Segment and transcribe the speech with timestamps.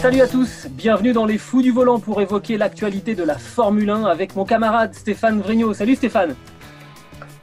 [0.00, 3.90] Salut à tous, bienvenue dans les Fous du Volant pour évoquer l'actualité de la Formule
[3.90, 5.74] 1 avec mon camarade Stéphane Vrignot.
[5.74, 6.36] Salut Stéphane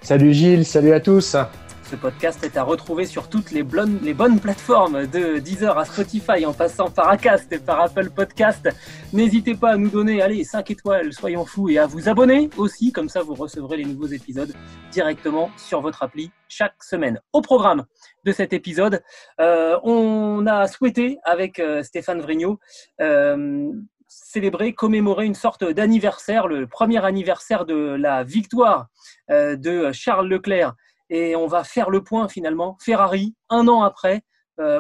[0.02, 1.36] Salut Gilles, salut à tous
[1.84, 6.54] Ce podcast est à retrouver sur toutes les, bonnes plateformes de Deezer à Spotify en
[6.54, 8.68] passant par Acast et par Apple Podcast.
[9.14, 12.92] N'hésitez pas à nous donner allez, 5 étoiles, soyons fous, et à vous abonner aussi,
[12.92, 14.52] comme ça vous recevrez les nouveaux épisodes
[14.92, 17.22] directement sur votre appli chaque semaine.
[17.34, 17.86] Au programme
[18.28, 19.02] de cet épisode,
[19.40, 22.60] euh, on a souhaité avec euh, Stéphane Vrignot
[23.00, 23.72] euh,
[24.10, 28.88] célébrer, commémorer une sorte d'anniversaire, le premier anniversaire de la victoire
[29.30, 30.74] de Charles Leclerc
[31.10, 32.78] et on va faire le point finalement.
[32.82, 34.22] Ferrari, un an après,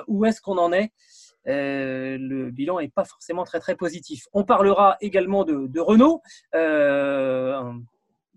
[0.07, 0.91] où est-ce qu'on en est?
[1.45, 4.27] Le bilan n'est pas forcément très très positif.
[4.31, 6.21] On parlera également de, Renault,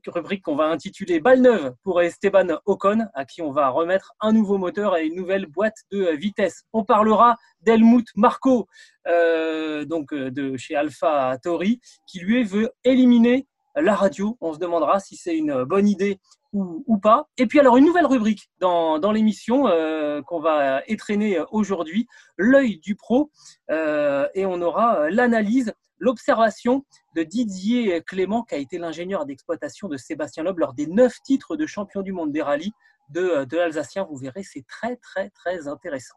[0.08, 4.32] rubrique qu'on va intituler Balle neuve pour Esteban Ocon, à qui on va remettre un
[4.32, 6.64] nouveau moteur et une nouvelle boîte de vitesse.
[6.72, 8.66] On parlera d'Helmut Marco,
[9.06, 14.36] euh, donc euh, de chez Alpha Tauri, qui lui veut éliminer la radio.
[14.40, 16.18] On se demandera si c'est une bonne idée
[16.52, 17.28] ou, pas.
[17.38, 22.78] Et puis alors une nouvelle rubrique dans, dans l'émission euh, qu'on va étraîner aujourd'hui, l'œil
[22.78, 23.30] du pro,
[23.70, 26.84] Euh, et on aura euh, l'analyse, l'observation
[27.14, 31.56] de Didier Clément, qui a été l'ingénieur d'exploitation de Sébastien Loeb lors des neuf titres
[31.56, 32.72] de champion du monde des rallyes
[33.10, 34.06] de, de l'Alsacien.
[34.10, 36.16] Vous verrez, c'est très très très intéressant.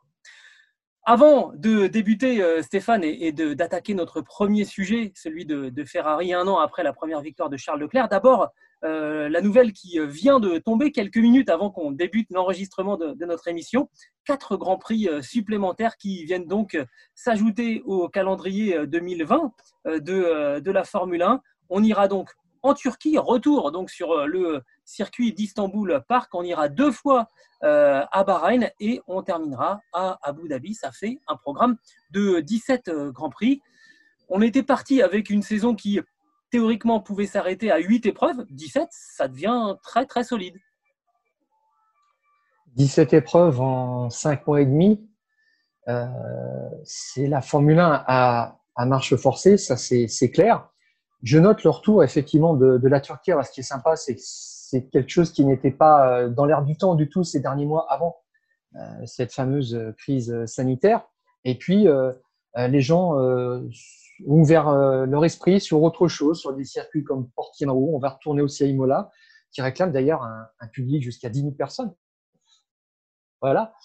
[1.06, 6.60] Avant de débuter, euh, Stéphane, et, d'attaquer notre premier sujet, celui de, Ferrari un an
[6.60, 8.50] après la première victoire de Charles Leclerc, d'abord
[8.84, 13.26] euh, la nouvelle qui vient de tomber quelques minutes avant qu'on débute l'enregistrement de, de
[13.26, 13.90] notre émission.
[14.26, 19.52] Quatre grands prix euh, supplémentaires qui viennent donc euh, s'ajouter au calendrier euh, 2020
[19.88, 21.42] euh, de, euh, de la Formule 1.
[21.70, 22.32] On ira donc
[22.64, 26.34] en Turquie, retour donc sur euh, le circuit d'Istanbul Park.
[26.34, 27.28] On ira deux fois
[27.64, 30.74] euh, à Bahreïn et on terminera à Abu Dhabi.
[30.74, 31.78] Ça fait un programme
[32.12, 33.62] de 17 euh, grands prix.
[34.30, 36.00] On était parti avec une saison qui
[36.50, 38.46] théoriquement pouvait s'arrêter à 8 épreuves.
[38.50, 40.56] 17, ça devient très très solide.
[42.76, 45.06] 17 épreuves en 5 mois et demi.
[46.86, 50.73] C'est la Formule 1 à, marche forcée, ça c'est clair.
[51.24, 53.32] Je note le retour effectivement de, de la Turquie.
[53.32, 54.18] Alors, ce qui est sympa, c'est
[54.74, 57.68] c'est quelque chose qui n'était pas euh, dans l'air du temps du tout ces derniers
[57.68, 58.18] mois avant
[58.76, 61.08] euh, cette fameuse euh, crise sanitaire.
[61.44, 62.12] Et puis, euh,
[62.58, 63.60] euh, les gens euh,
[64.26, 67.92] ont ouvert euh, leur esprit sur autre chose, sur des circuits comme Portimao.
[67.94, 69.12] On va retourner aussi à Imola,
[69.52, 71.94] qui réclame d'ailleurs un, un public jusqu'à 10 000 personnes.
[73.42, 73.76] Voilà.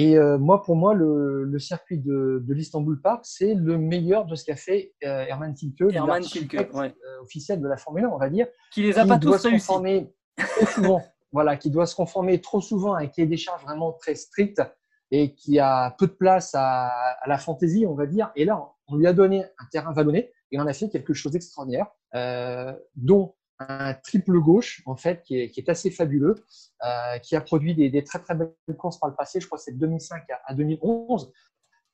[0.00, 4.26] Et euh, moi, pour moi, le, le circuit de, de l'Istanbul Park, c'est le meilleur
[4.26, 6.94] de ce qu'a fait euh, Herman Tilke, Herman Tilke, ouais.
[7.04, 9.40] euh, officiel de la Formule 1, on va dire, Qui les a qui pas doit
[9.40, 13.36] tous conformer trop souvent, voilà, qui doit se conformer trop souvent à un cahier des
[13.36, 14.62] charges vraiment très strict
[15.10, 16.86] et qui a peu de place à,
[17.20, 18.30] à la fantaisie, on va dire.
[18.36, 21.32] Et là, on lui a donné un terrain vallonné et en a fait quelque chose
[21.32, 26.36] d'extraordinaire, euh, dont un triple gauche, en fait, qui est, assez fabuleux,
[26.84, 29.40] euh, qui a produit des, très très belles courses par le passé.
[29.40, 31.32] Je crois que c'est de 2005 à, à 2011.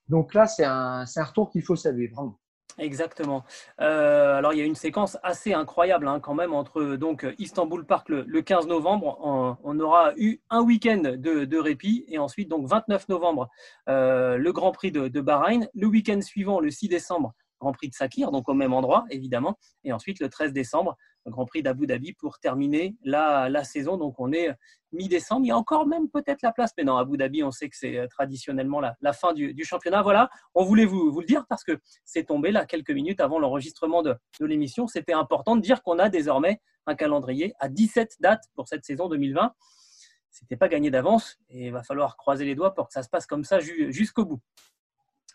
[0.09, 2.39] Donc là, c'est un, retour qu'il faut saluer, vraiment.
[2.77, 3.45] Exactement.
[3.81, 7.87] Euh, alors il y a une séquence assez incroyable hein, quand même entre donc Istanbul
[7.87, 9.17] Park le, le 15 novembre.
[9.63, 13.49] On, aura eu un week-end de, répit et ensuite donc 29 novembre
[13.89, 15.69] euh, le Grand Prix de Bahreïn.
[15.73, 19.57] Le week-end suivant, le 6 décembre, Grand Prix de Sakir, donc au même endroit évidemment.
[19.85, 23.97] Et ensuite le 13 décembre, Grand Prix d'Abu Dhabi pour terminer la, saison.
[23.97, 24.51] Donc on est
[24.93, 25.47] mi-décembre.
[25.47, 27.77] Il y a encore même peut-être la place, mais non, Abu Dhabi, on sait que
[27.77, 30.03] c'est euh, traditionnellement la, fin du, championnat.
[30.03, 34.03] Voilà, on voulait vous, le dire parce que c'est tombé là quelques minutes avant l'enregistrement
[34.03, 34.87] de, de l'émission.
[34.87, 39.09] C'était important de dire qu'on a désormais un calendrier à 17 dates pour cette saison
[39.09, 39.55] 2020.
[40.31, 43.09] C'était pas gagné d'avance et il va falloir croiser les doigts pour que ça se
[43.09, 44.41] passe comme ça ju- jusqu'au bout.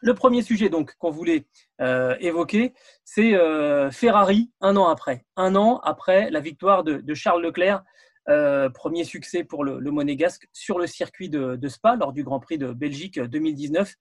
[0.01, 1.45] Le premier sujet donc qu'on voulait
[1.81, 2.73] euh, évoquer,
[3.03, 5.25] c'est euh, Ferrari un an après.
[5.35, 7.83] Un an après la victoire de, de Charles Leclerc,
[8.29, 12.39] euh, premier succès pour le, Monégasque sur le circuit de, de Spa lors du Grand
[12.39, 13.93] Prix de Belgique 2019.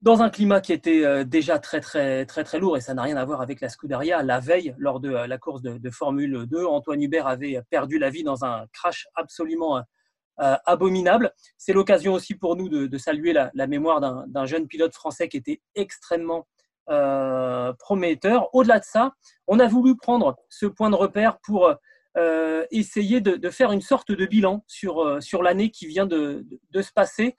[0.00, 3.24] dans un climat qui était déjà très très très lourd et ça n'a rien à
[3.24, 4.22] voir avec la Scuderia.
[4.22, 8.22] La veille, lors de la course de, Formule 2, Antoine Hubert avait perdu la vie
[8.22, 9.82] dans un crash absolument
[10.36, 11.32] abominable.
[11.58, 15.60] C'est l'occasion aussi pour nous de, saluer la, mémoire d'un jeune pilote français qui était
[15.74, 16.46] extrêmement
[17.78, 18.54] prometteur.
[18.54, 19.12] Au-delà de ça,
[19.46, 21.72] on a voulu prendre ce point de repère pour
[22.70, 26.44] essayer de, faire une sorte de bilan sur, sur l'année qui vient de,
[26.74, 27.36] se passer.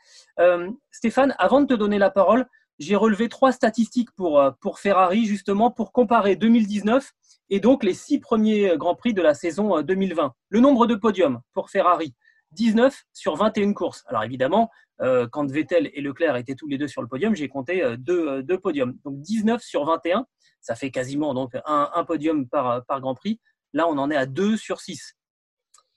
[0.91, 2.47] Stéphane, avant de te donner la parole,
[2.79, 7.11] j'ai relevé trois statistiques pour, euh, pour Ferrari, justement, pour comparer 2019
[7.49, 10.25] et donc les six premiers Grands Prix de la saison 2020.
[10.25, 12.13] Euh, Le nombre de podiums pour Ferrari,
[12.55, 14.03] 19 sur 21 courses.
[14.07, 14.69] Alors évidemment,
[15.01, 18.41] euh, quand Vettel et Leclerc étaient tous les deux sur le podium, j'ai compté deux,
[18.43, 18.97] deux, podiums.
[19.03, 20.25] Donc 19 sur 21,
[20.61, 23.39] ça fait quasiment donc un, un, podium par, par Grand Prix.
[23.73, 25.15] Là, on en est à 2 sur 6.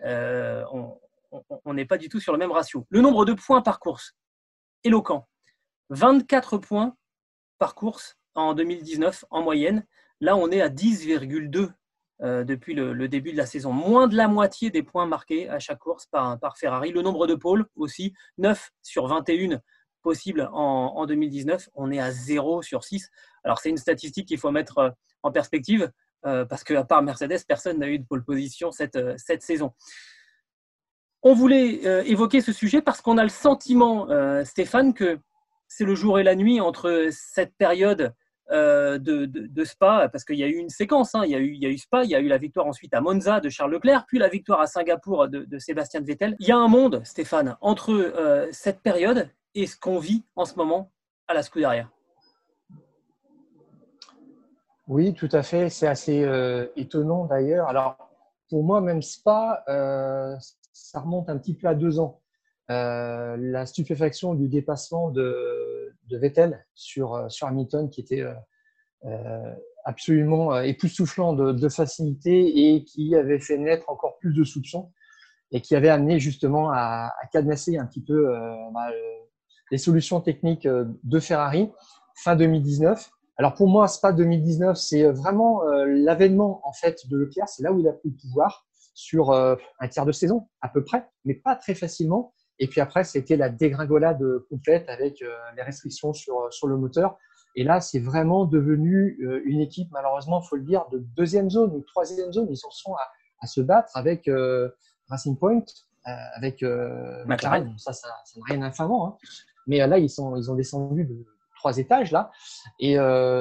[0.04, 0.98] on
[1.66, 2.86] n'est pas du tout sur le même ratio.
[2.90, 4.14] Le nombre de points par course,
[4.84, 5.26] éloquent.
[5.90, 6.96] 24 points
[7.58, 9.86] par course en 2019 en moyenne.
[10.20, 11.72] Là, on est à 10,2
[12.20, 13.72] euh, depuis le, début de la saison.
[13.72, 16.90] Moins de la moitié des points marqués à chaque course par, Ferrari.
[16.90, 19.60] Le nombre de pôles aussi, 9 sur 21
[20.02, 21.68] possibles en, 2019.
[21.74, 23.08] On est à 0 sur 6.
[23.44, 24.90] Alors, c'est une statistique qu'il faut mettre euh,
[25.22, 25.92] en perspective
[26.26, 29.72] euh, parce qu'à part Mercedes, personne n'a eu de pole position cette, cette saison.
[31.22, 34.06] On voulait évoquer ce sujet parce qu'on a le sentiment,
[34.44, 35.18] Stéphane, que
[35.66, 38.14] c'est le jour et la nuit entre cette période
[38.50, 41.22] euh, de, Spa, parce qu'il y a eu une séquence, hein.
[41.24, 43.48] il, y a eu, Spa, il y a eu la victoire ensuite à Monza de
[43.48, 46.36] Charles Leclerc, puis la victoire à Singapour de, Sébastien Vettel.
[46.38, 50.44] Il y a un monde, Stéphane, entre euh, cette période et ce qu'on vit en
[50.44, 50.90] ce moment
[51.26, 51.90] à la Scuderia.
[54.86, 55.68] Oui, tout à fait.
[55.68, 57.68] C'est assez euh, étonnant d'ailleurs.
[57.68, 57.98] Alors,
[58.48, 59.62] pour moi, même Spa,
[60.72, 62.22] ça remonte un petit peu à deux ans.
[62.70, 68.22] Euh, la stupéfaction du dépassement de, Vettel sur, euh, sur Hamilton qui était
[69.06, 69.54] euh,
[69.86, 74.92] absolument époustouflant de, de, facilité et qui avait fait naître encore plus de soupçons
[75.50, 78.34] et qui avait amené justement à, à cadenasser un petit peu
[78.74, 78.90] bah,
[79.70, 81.70] les solutions techniques de Ferrari
[82.16, 83.10] fin 2019.
[83.38, 87.48] Alors pour moi, Spa 2019, c'est vraiment l'avènement en fait de Leclerc.
[87.48, 90.84] C'est là où il a pris le pouvoir sur un tiers de saison à peu
[90.84, 92.34] près, mais pas très facilement.
[92.58, 97.16] Et puis après, c'était la dégringolade complète avec euh, les restrictions sur, sur le moteur.
[97.54, 101.50] Et là, c'est vraiment devenu euh, une équipe, malheureusement, il faut le dire, de deuxième
[101.50, 102.48] zone ou troisième zone.
[102.50, 103.08] Ils en sont à,
[103.40, 104.68] à se battre avec euh,
[105.08, 105.62] Racing Point,
[106.34, 106.62] avec
[107.26, 107.74] McLaren.
[107.76, 109.08] Ça, ça n'a rien d'infamant.
[109.08, 109.16] Hein.
[109.66, 111.26] Mais là, ils, sont, ils ont descendu de
[111.56, 112.30] trois étages là.
[112.80, 112.96] Et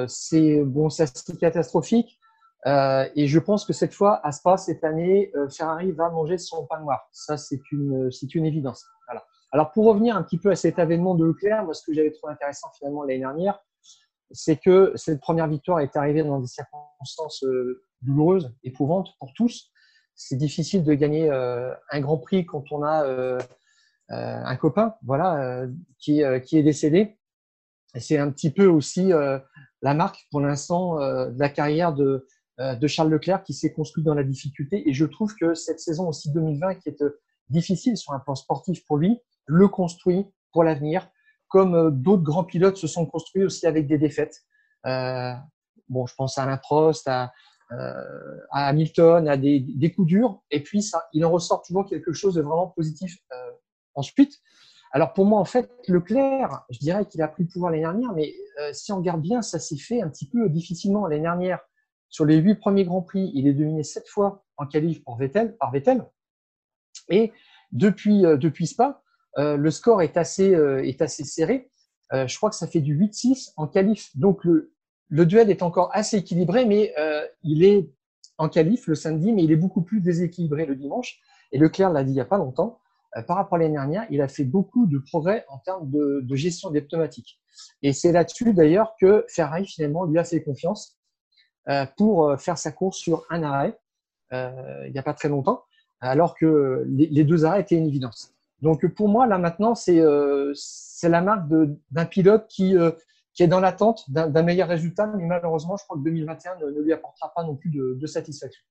[0.06, 2.18] c'est bon, c'est catastrophique.
[2.66, 6.66] Euh, et je pense que cette fois, à Spa, cette année, Ferrari va manger son
[6.66, 7.08] pain noir.
[7.12, 8.84] Ça, c'est une, c'est une évidence.
[9.50, 12.10] Alors, pour revenir un petit peu à cet avènement de Leclerc, moi, ce que j'avais
[12.10, 13.58] trouvé intéressant finalement l'année dernière,
[14.30, 19.70] c'est que cette première victoire est arrivée dans des circonstances euh, douloureuses, éprouvantes pour tous.
[20.14, 23.38] C'est difficile de gagner euh, un grand prix quand on a euh,
[24.10, 25.66] un copain, voilà,
[25.98, 27.18] qui, qui est décédé.
[27.94, 29.10] C'est un petit peu aussi
[29.82, 32.26] la marque pour l'instant de la carrière de,
[32.58, 34.88] de Charles Leclerc qui s'est construit dans la difficulté.
[34.88, 37.02] Et je trouve que cette saison aussi 2020 qui est
[37.50, 41.08] difficile sur un plan sportif pour lui, le construit pour l'avenir,
[41.48, 44.42] comme euh, d'autres grands pilotes se sont construits aussi avec des défaites.
[44.86, 45.32] Euh,
[45.88, 47.32] bon, je pense à Alain Prost, à,
[47.72, 52.34] euh, Hamilton, à des, coups durs, et puis ça, il en ressort toujours quelque chose
[52.34, 53.50] de vraiment positif euh,
[53.94, 54.38] ensuite.
[54.92, 58.12] Alors pour moi, en fait, Leclerc, je dirais qu'il a pris le pouvoir l'année dernière,
[58.14, 61.60] mais euh, si on regarde bien, ça s'est fait un petit peu difficilement l'année dernière.
[62.10, 65.56] Sur les huit premiers grands prix, il est dominé sept fois en qualif pour Vettel,
[65.56, 66.04] par Vettel.
[67.10, 67.32] Et
[67.72, 69.02] depuis, depuis Spa,
[69.38, 71.70] euh, le score est assez, euh, serré.
[72.12, 74.16] Euh, je crois que ça fait du 8-6 en qualif.
[74.16, 74.72] Donc le,
[75.08, 76.94] le duel est encore assez équilibré, mais
[77.42, 77.90] il est
[78.36, 81.18] en qualif le samedi, mais il est beaucoup plus déséquilibré le dimanche.
[81.52, 82.78] Et Leclerc l'a dit il n'y a pas longtemps,
[83.26, 86.36] par rapport à l'année dernière, il a fait beaucoup de progrès en termes de, de
[86.36, 87.40] gestion des pneumatiques.
[87.82, 90.97] Et c'est là-dessus d'ailleurs que Ferrari finalement lui a fait confiance
[91.96, 93.78] pour faire sa course sur un arrêt
[94.32, 95.64] il n'y a pas très longtemps,
[96.00, 98.34] alors que les, deux arrêts étaient une évidence.
[98.60, 100.52] Donc pour moi, là maintenant, c'est euh,
[101.02, 101.48] la marque
[101.90, 102.90] d'un pilote qui, euh,
[103.34, 106.92] qui est dans l'attente d'un meilleur résultat, mais malheureusement, je crois que 2021 ne, lui
[106.92, 108.62] apportera pas non plus de, satisfaction.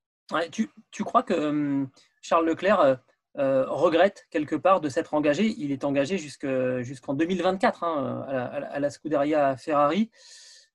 [0.52, 1.90] Tu, tu, crois que hum,
[2.22, 2.96] Charles Leclerc euh,
[3.38, 5.56] euh, regrette quelque part de s'être engagé?
[5.58, 10.12] Il est engagé jusqu'en 2024 hein, à, la, à, la, Scuderia Ferrari.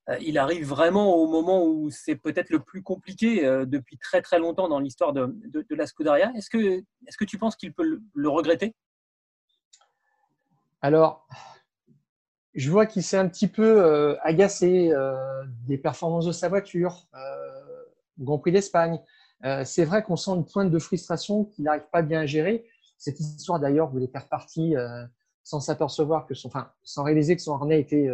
[0.09, 4.39] Euh, il arrive vraiment au moment où c'est peut-être le plus compliqué depuis très très
[4.39, 6.31] longtemps dans l'histoire de, de, la Scuderia.
[6.35, 8.75] Est-ce que, est que tu penses qu'il peut le, regretter?
[10.81, 11.25] Alors,
[12.53, 14.91] je vois qu'il s'est un petit peu agacé
[15.65, 17.07] des performances de sa voiture,
[18.19, 18.99] Grand Prix d'Espagne.
[19.63, 22.65] c'est vrai qu'on sent une pointe de frustration qu'il n'arrive pas bien à gérer.
[22.97, 24.75] Cette histoire d'ailleurs où il est reparti
[25.43, 28.09] sans s'apercevoir que son, enfin, sans réaliser que son harnais était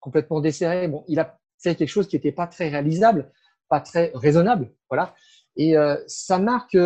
[0.00, 0.88] complètement desserré.
[0.88, 3.30] Bon, il a fait quelque chose qui n'était pas très réalisable,
[3.68, 5.14] pas très raisonnable, voilà.
[5.56, 5.74] Et
[6.06, 6.76] ça marque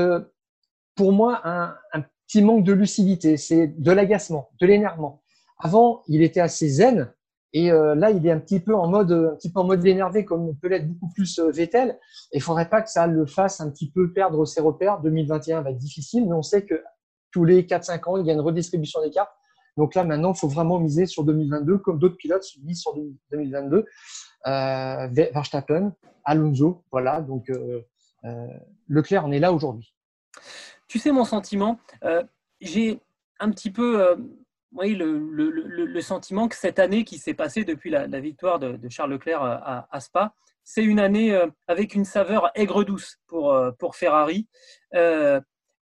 [0.95, 1.75] pour moi un,
[2.27, 5.23] petit manque de lucidité, c'est de l'agacement, de l'énervement.
[5.59, 7.13] Avant, il était assez zen,
[7.53, 9.85] et euh, là, il est un petit peu en mode, un petit peu en mode
[9.85, 11.99] énervé, comme peut l'être beaucoup plus euh, Vettel.
[12.33, 15.01] Et il faudrait pas que ça le fasse un petit peu perdre ses repères.
[15.01, 16.83] 2021 va être difficile, mais on sait que
[17.31, 19.33] tous les 4-5 ans, il y a une redistribution des cartes.
[19.77, 22.95] Donc là, maintenant, il faut vraiment miser sur 2022, comme d'autres pilotes misent sur
[23.31, 23.87] 2022.
[24.47, 27.21] Euh, Verstappen, Alonso, voilà.
[27.21, 27.81] Donc euh,
[28.25, 28.47] euh,
[28.89, 29.95] Leclerc, on est là aujourd'hui.
[30.89, 31.79] Tu sais mon sentiment,
[32.61, 33.01] j'ai
[33.41, 34.15] un petit peu
[34.73, 39.43] oui, le, sentiment que cette année qui s'est passée depuis la, victoire de, Charles Leclerc
[39.43, 44.47] à, Spa, c'est une année avec une saveur aigre-douce pour, pour Ferrari.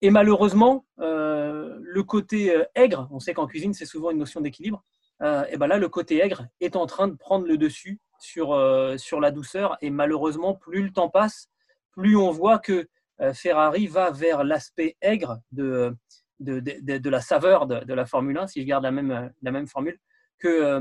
[0.02, 4.84] Et malheureusement, le côté aigre, on sait qu'en cuisine c'est souvent une notion d'équilibre,
[5.22, 8.56] et ben là le côté aigre est en train de prendre le dessus sur,
[8.96, 9.76] sur la douceur.
[9.80, 11.48] Et malheureusement, plus le temps passe,
[11.92, 12.88] plus on voit que
[13.20, 15.96] euh, Ferrari va vers l'aspect aigre de,
[16.38, 19.98] de, la saveur de, la Formule 1, si je garde la même, la même formule,
[20.38, 20.80] que, euh,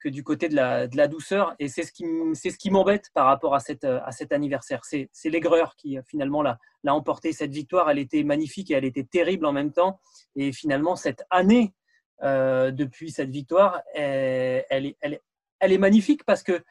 [0.00, 1.54] que du côté de la, douceur.
[1.58, 4.84] Et c'est ce qui, m'embête par rapport à, cette, à cet anniversaire.
[4.84, 7.32] C'est, l'aigreur qui finalement l'a, l'a emporté.
[7.32, 10.00] Cette victoire, elle était magnifique et elle était terrible en même temps.
[10.34, 11.74] Et finalement, cette année
[12.22, 15.20] euh, depuis cette victoire, elle, elle, est, elle,
[15.60, 16.62] elle, est magnifique parce que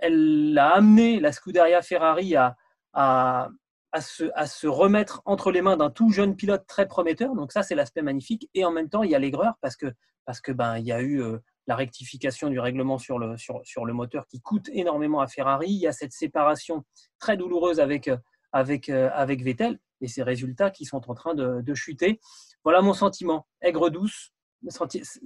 [0.00, 2.56] elle a amené la Scuderia Ferrari à,
[2.92, 3.50] à,
[3.92, 7.34] à se, remettre entre les mains d'un tout jeune pilote très prometteur.
[7.34, 8.48] Donc ça, c'est l'aspect magnifique.
[8.54, 9.86] Et en même temps, il y a l'aigreur parce que,
[10.24, 13.60] parce que ben, il y a eu euh, la rectification du règlement sur le, sur,
[13.64, 15.68] sur, le moteur qui coûte énormément à Ferrari.
[15.68, 16.84] Il y a cette séparation
[17.18, 18.10] très douloureuse avec,
[18.52, 22.20] avec, euh, avec Vettel et ces résultats qui sont en train de, chuter.
[22.64, 23.46] Voilà mon sentiment.
[23.60, 24.32] Aigre douce,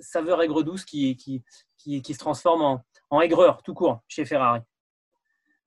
[0.00, 1.42] saveur aigre douce qui, qui,
[1.76, 4.60] qui, qui se transforme en, en aigreur tout court chez Ferrari.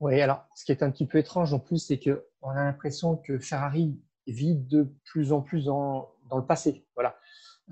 [0.00, 3.16] Oui, alors ce qui est un petit peu étrange en plus, c'est qu'on a l'impression
[3.16, 6.86] que Ferrari vit de plus en plus dans, dans le passé.
[6.94, 7.16] Voilà.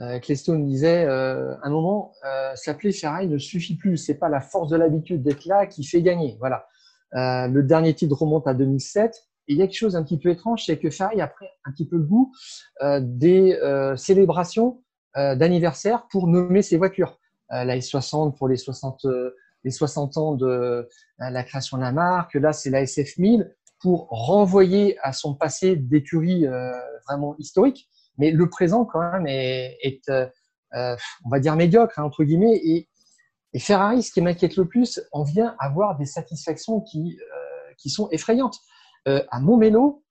[0.01, 3.97] Euh, Clestone disait, euh, un moment, euh, s'appeler Ferrari ne suffit plus.
[3.97, 6.37] C'est pas la force de l'habitude d'être là qui fait gagner.
[6.39, 6.67] Voilà.
[7.13, 9.25] Le dernier titre remonte à 2007.
[9.49, 11.47] Et il y a quelque chose un petit peu étrange, c'est que Ferrari a pris
[11.65, 12.33] un petit peu le goût
[13.01, 13.59] des
[13.97, 14.83] célébrations
[15.15, 17.19] d'anniversaire pour nommer ses voitures.
[17.49, 19.07] la S60 pour les 60
[19.65, 20.87] les 60 ans de
[21.19, 22.35] la création de la marque.
[22.35, 23.51] Là, c'est la SF1000
[23.81, 26.45] pour renvoyer à son passé d'écurie
[27.07, 27.89] vraiment historique.
[28.19, 30.27] Mais le présent, quand même, est, euh,
[31.25, 32.61] on va dire, médiocre, hein, entre guillemets.
[32.65, 32.89] Et,
[33.59, 37.19] Ferrari, ce qui m'inquiète le plus, on vient avoir des satisfactions qui,
[37.79, 38.59] qui sont effrayantes.
[39.07, 40.05] à Montmelo,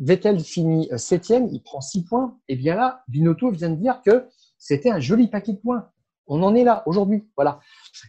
[0.00, 2.38] Vettel finit septième, il prend six points.
[2.48, 5.90] Et bien là, Binotto vient de dire que c'était un joli paquet de points.
[6.26, 7.28] On en est là aujourd'hui.
[7.36, 7.60] Voilà.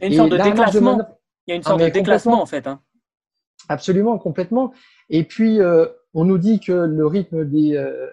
[0.01, 0.99] Il y a une sorte de déclassement.
[1.47, 2.65] Il y a une sorte ah, de déclassement en fait.
[2.67, 2.81] Hein.
[3.69, 4.73] Absolument, complètement.
[5.09, 8.10] Et puis, euh, on nous dit que le rythme des, euh,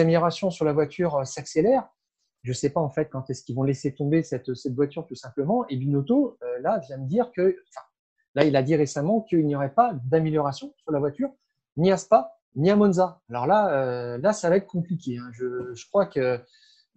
[0.00, 1.86] améliorations sur la voiture euh, s'accélère.
[2.42, 5.14] Je ne sais pas en fait quand est-ce qu'ils vont laisser tomber cette, voiture tout
[5.14, 5.66] simplement.
[5.68, 7.56] Et Binotto, là, vient de dire que,
[8.34, 11.30] là, il a dit récemment qu'il n'y aurait pas d'amélioration sur la voiture,
[11.78, 13.22] ni à Spa, ni à Monza.
[13.30, 15.16] Alors là, ça va être compliqué.
[15.16, 15.30] Hein.
[15.32, 16.38] Je, crois que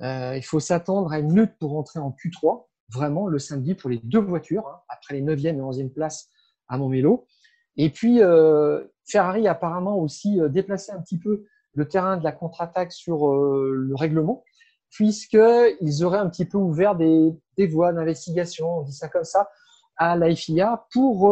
[0.01, 3.89] euh, il faut s'attendre à une lutte pour rentrer en Q3, vraiment le samedi pour
[3.89, 6.29] les deux voitures, hein, après les 9e et 11e places
[6.67, 7.25] à Montmelo.
[7.77, 12.23] Et puis, euh, Ferrari a apparemment aussi euh, déplacé un petit peu le terrain de
[12.23, 14.43] la contre-attaque sur le règlement,
[14.89, 19.47] puisqu'ils auraient un petit peu ouvert des, des voies d'investigation, on dit ça comme ça,
[19.95, 21.29] à la FIA pour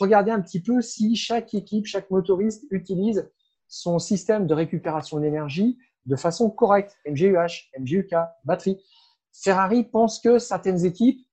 [0.00, 3.30] regarder un petit peu si chaque équipe, chaque motoriste utilise
[3.68, 6.96] son système de récupération d'énergie de façon correcte.
[7.06, 8.14] MGUH, MGUK,
[8.44, 8.80] batterie.
[9.32, 11.25] Ferrari pense que certaines équipes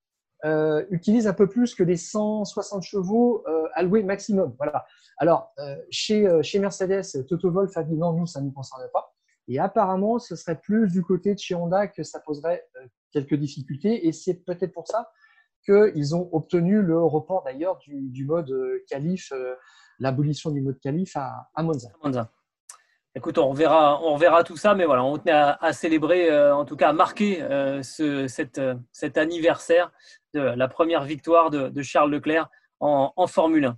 [0.46, 4.54] euh, utilisent un peu plus que les 160 chevaux euh, alloués maximum.
[4.58, 4.86] Voilà.
[5.18, 8.84] Alors, euh, chez, chez Mercedes, Toto Wolff a dit non, nous, ça ne nous concerne
[8.92, 9.14] pas.
[9.48, 12.66] Et apparemment, ce serait plus du côté de chez Honda que ça poserait
[13.12, 14.06] quelques difficultés.
[14.08, 15.12] Et c'est peut-être pour ça
[15.66, 18.54] qu'ils ont obtenu le report d'ailleurs du, mode
[18.90, 19.32] qualif,
[20.00, 21.90] l'abolition du mode qualif à, à Monza.
[23.16, 26.76] Écoute, on reverra, on reverra tout ça, mais voilà, on tenait à, célébrer, en tout
[26.76, 27.38] cas à marquer
[27.84, 28.28] ce,
[28.60, 29.92] euh, cet anniversaire
[30.34, 32.50] de la première victoire de, Charles Leclerc
[32.80, 33.78] en, Formule 1.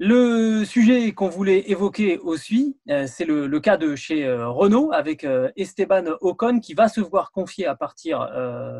[0.00, 5.24] Le sujet qu'on voulait évoquer aussi, euh, c'est le, cas de chez euh, Renault avec
[5.24, 8.30] euh, Esteban Ocon qui va se voir confier à partir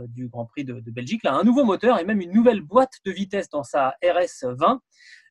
[0.06, 3.48] du Grand Prix de, Belgique un nouveau moteur et même une nouvelle boîte de vitesse
[3.50, 4.78] dans sa RS20.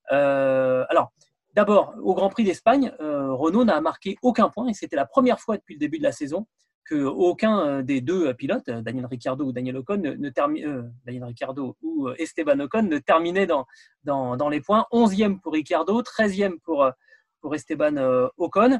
[0.09, 1.13] alors,
[1.53, 5.55] d'abord, au Grand Prix d'Espagne, Renault n'a marqué aucun point et c'était la première fois
[5.55, 6.47] depuis le début de la saison
[6.87, 11.75] qu'aucun euh, des deux pilotes, euh, Daniel Ricciardo ou Daniel Ocon, ne, euh, Daniel Ricciardo
[11.81, 13.65] ou Esteban Ocon ne terminait dans,
[14.03, 14.85] dans, les points.
[14.91, 16.89] 11e pour Ricciardo, 13e pour,
[17.41, 18.79] pour Esteban Ocon.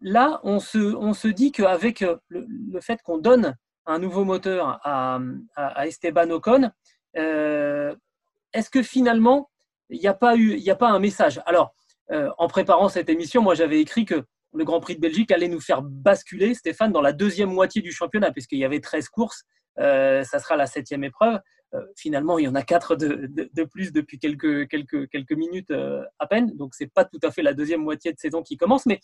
[0.00, 5.20] là, on se, on se dit qu'avec le, fait qu'on donne un nouveau moteur à,
[5.56, 6.70] à, Esteban Ocon,
[7.14, 9.50] est-ce que finalement,
[9.90, 11.42] il n'y a, a pas un message?
[11.44, 11.74] Alors,
[12.10, 15.60] en préparant cette émission, moi j'avais écrit que le Grand Prix de Belgique allait nous
[15.60, 19.44] faire basculer, Stéphane, dans la deuxième moitié du championnat, puisqu'il y avait 13 courses.
[19.78, 21.38] Euh, ça sera la septième épreuve.
[21.74, 26.56] Euh, finalement, il y en a quatre de, plus depuis quelques, minutes euh, à peine.
[26.56, 28.86] Donc, ce n'est pas tout à fait la deuxième moitié de saison qui commence.
[28.86, 29.00] Mais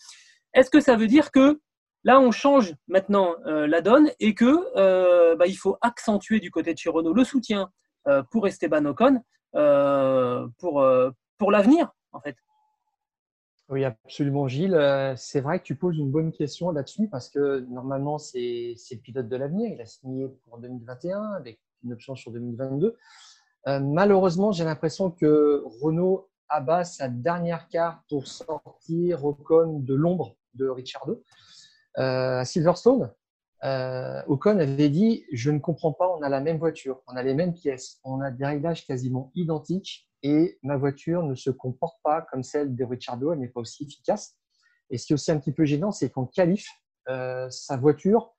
[0.53, 1.61] est-ce que ça veut dire que
[2.03, 6.79] là, on change maintenant la donne et que bah, il faut accentuer du côté de
[6.79, 7.71] chez Renault le soutien
[8.31, 9.21] pour Esteban Ocon
[10.59, 10.87] pour,
[11.39, 12.37] pour l'avenir, en fait?
[13.69, 14.75] Oui, absolument, Gilles.
[14.75, 18.99] Euh, c'est vrai que tu poses une bonne question là-dessus parce que normalement, c'est le
[18.99, 19.73] pilote de l'avenir.
[19.73, 22.97] Il a signé pour 2021 avec une option sur 2022.
[23.67, 30.37] Euh, malheureusement, j'ai l'impression que Renault abat sa dernière carte pour sortir Ocon de l'ombre
[30.55, 31.25] de Richardo.
[31.99, 33.11] Euh, à Silverstone,
[33.63, 37.35] Ocon avait dit Je ne comprends pas, on a la même voiture, on a les
[37.35, 42.23] mêmes pièces, on a des réglages quasiment identiques et ma voiture ne se comporte pas
[42.31, 44.37] comme celle de Ricciardo, elle n'est pas aussi efficace.
[44.91, 46.67] Et ce qui est aussi un petit peu gênant, c'est qu'en qualif,
[47.09, 48.35] euh, sa voiture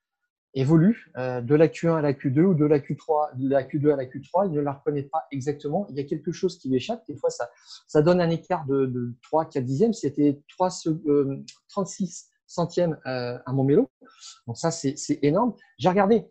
[0.54, 3.94] évolue euh, de la Q1 à la Q2 ou de la Q3, de la Q2
[3.94, 5.88] à la Q3, il ne la reconnaît pas exactement.
[5.90, 7.04] Il y a quelque chose qui lui échappe.
[7.08, 7.50] Des fois, ça,
[7.88, 9.94] ça donne un écart de, 3, 4 dixièmes.
[9.94, 10.70] C'était 3,
[11.70, 13.90] 36 centièmes euh, à Montmélo.
[14.48, 15.54] Donc ça, c'est énorme.
[15.78, 16.28] J'ai regardé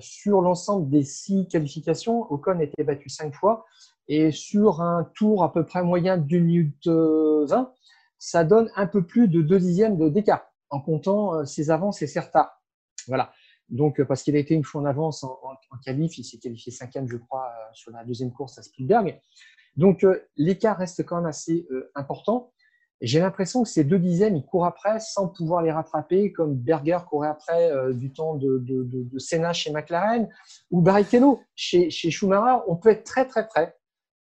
[0.00, 3.66] sur l'ensemble des six qualifications, Ocon a été battu 5 fois.
[4.08, 7.64] Et sur un tour à peu près moyen d'une minute 20, euh,
[8.18, 12.06] ça donne un peu plus de 2 dixièmes d'écart en comptant euh, ses avances et
[12.06, 12.60] ses retards.
[13.06, 13.32] Voilà.
[13.68, 16.38] Donc, euh, parce qu'il a été une fois en avance en, en, qualif, il s'est
[16.38, 19.20] qualifié cinquième, je crois, sur la deuxième course à Spielberg.
[19.76, 20.04] Donc,
[20.36, 22.52] l'écart reste quand même assez important.
[23.02, 26.98] J'ai l'impression que ces deux dixièmes, ils courent après sans pouvoir les rattraper, comme Berger
[27.08, 30.28] courait après du temps de, de, Senna chez McLaren
[30.70, 32.62] ou Barrichello chez, chez Schumacher.
[32.68, 33.76] On peut être très très près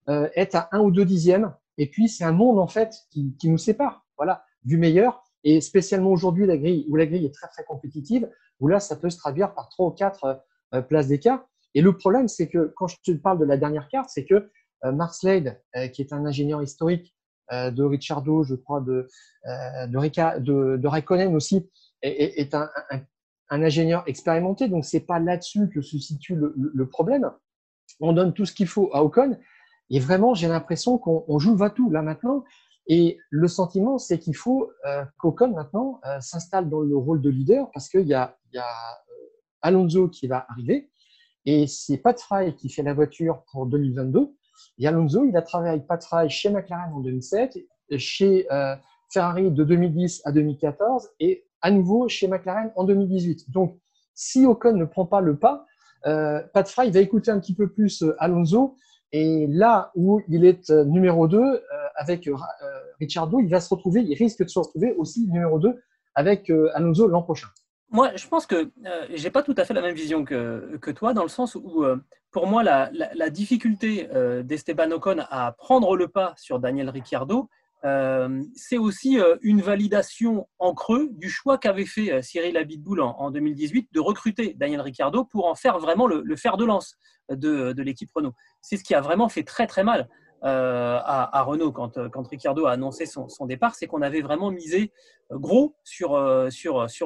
[0.09, 1.53] euh, être à un ou deux dixièmes.
[1.77, 5.23] Et puis, c'est un monde, en fait, qui, qui, nous sépare, voilà, du meilleur.
[5.43, 8.95] Et spécialement aujourd'hui, la grille, où la grille est très, très compétitive, où là, ça
[8.95, 11.45] peut se traduire par trois ou quatre euh, places d'écart.
[11.75, 14.49] Et le problème, c'est que quand je te parle de la dernière carte, c'est que
[14.83, 17.15] euh, Mark Slade, euh, qui est un ingénieur historique
[17.51, 19.07] de Richardo, je crois, de,
[19.97, 21.69] Rika, de, de Raikkonen aussi,
[22.01, 22.69] est, un,
[23.49, 24.67] ingénieur expérimenté.
[24.67, 27.29] Donc, c'est pas là-dessus que se situe le, problème.
[27.99, 29.37] On donne tout ce qu'il faut à Ocon,
[29.89, 32.45] et vraiment, j'ai l'impression qu'on joue va-tout là maintenant.
[32.87, 37.29] Et le sentiment, c'est qu'il faut euh, qu'Ocon maintenant euh, s'installe dans le rôle de
[37.29, 39.13] leader parce qu'il y a, y a euh,
[39.61, 40.89] Alonso qui va arriver
[41.45, 44.33] et c'est Pat Fry qui fait la voiture pour 2022.
[44.77, 47.57] Et Alonso, il a travaillé avec Pat Fry chez McLaren en 2007,
[47.97, 48.75] chez euh,
[49.11, 53.51] Ferrari de 2010 à 2014 et à nouveau chez McLaren en 2018.
[53.51, 53.77] Donc,
[54.13, 55.65] si Ocon ne prend pas le pas,
[56.05, 58.77] euh, Pat Fry va écouter un petit peu plus Alonso
[59.11, 61.59] et là où il est euh, numéro 2 euh,
[61.95, 62.35] avec euh,
[62.99, 65.81] Ricciardo, il va se retrouver, il risque de se retrouver aussi numéro 2
[66.15, 67.47] avec Alonso l'an prochain.
[67.91, 71.13] Moi, je pense que euh, j'ai pas tout à fait la même vision que, toi,
[71.13, 71.85] dans le sens où,
[72.31, 74.09] pour moi, la, difficulté
[74.43, 77.49] d'Esteban Ocon à prendre le pas sur Daniel Ricciardo,
[77.83, 83.01] euh, c'est aussi euh, une validation en creux du choix qu'avait fait euh, Cyril Abitboul
[83.01, 86.95] en, 2018 de recruter Daniel Ricciardo pour en faire vraiment le, fer de lance
[87.29, 88.35] de, l'équipe Renault.
[88.61, 90.07] C'est ce qui a vraiment fait très très mal
[90.41, 94.91] à, Renault quand, quand Ricciardo a annoncé son, départ, c'est qu'on avait vraiment misé
[95.29, 96.17] gros sur,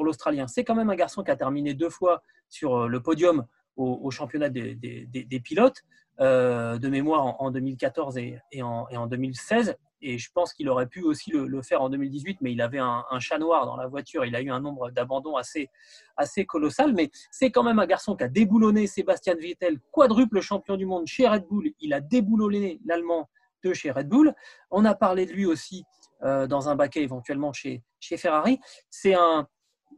[0.02, 0.46] l'Australien.
[0.46, 3.46] C'est quand même un garçon qui a terminé deux fois sur le podium
[3.76, 5.82] au, championnat des, pilotes.
[6.18, 10.86] De mémoire en, 2014 et, et, en, et, en, 2016 et je pense qu'il aurait
[10.86, 14.24] pu aussi le, faire en 2018, mais il avait un, chat noir dans la voiture.
[14.24, 15.70] Il a eu un nombre d'abandons assez,
[16.16, 20.76] assez colossal, mais c'est quand même un garçon qui a déboulonné Sébastien Vettel, quadruple champion
[20.76, 21.72] du monde chez Red Bull.
[21.80, 23.28] Il a déboulonné l'Allemand
[23.64, 24.34] de chez Red Bull.
[24.70, 25.84] On a parlé de lui aussi
[26.22, 28.60] euh, dans un baquet éventuellement chez, chez Ferrari.
[28.90, 29.48] C'est un,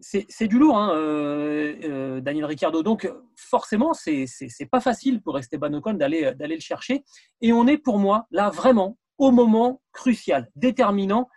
[0.01, 0.95] c'est du lourd, hein,
[2.21, 2.83] Daniel Ricciardo.
[2.83, 7.05] Donc, forcément, c'est pas facile pour Esteban Ocon d'aller le chercher.
[7.41, 11.29] Et on est pour moi, là, vraiment, au moment crucial, déterminant,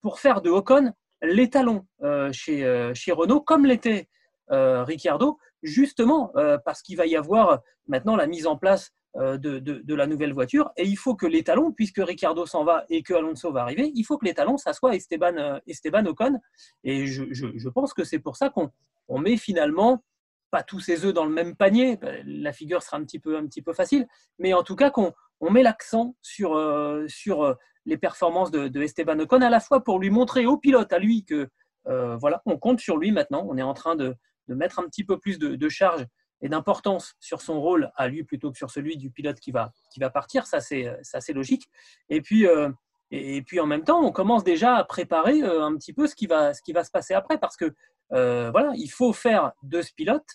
[0.00, 1.86] pour faire de Ocon l'étalon
[2.32, 4.08] chez, chez Renault, comme l'était
[4.48, 6.32] Ricciardo, justement
[6.64, 10.72] parce qu'il va y avoir maintenant la mise en place euh, de, la nouvelle voiture.
[10.78, 13.92] Et il faut que les talons, puisque Ricardo s'en va et que Alonso va arriver,
[13.94, 16.40] il faut que les talons, ça soit Esteban, euh, Esteban Ocon.
[16.82, 18.70] Et je, pense que c'est pour ça qu'on
[19.08, 20.02] on met finalement
[20.50, 21.98] pas tous ses œufs dans le même panier.
[22.24, 24.06] La figure sera un petit peu, un petit peu facile.
[24.38, 29.18] Mais en tout cas, qu'on on met l'accent sur, euh, sur les performances de, Esteban
[29.18, 31.50] Ocon, à la fois pour lui montrer au pilote, à lui, que
[31.84, 33.44] voilà, on compte sur lui maintenant.
[33.46, 34.16] On est en train de,
[34.48, 36.06] mettre un petit peu plus de, de charge
[36.42, 39.72] et d'importance sur son rôle à lui plutôt que sur celui du pilote qui va,
[39.92, 40.46] qui va partir.
[40.46, 41.68] Ça, c'est assez logique.
[42.10, 42.68] Et puis, euh,
[43.12, 46.14] et puis, en même temps, on commence déjà à préparer euh, un petit peu ce
[46.14, 47.74] qui va, ce qui va se passer après parce que
[48.12, 50.26] euh, voilà, il faut faire de ce pilote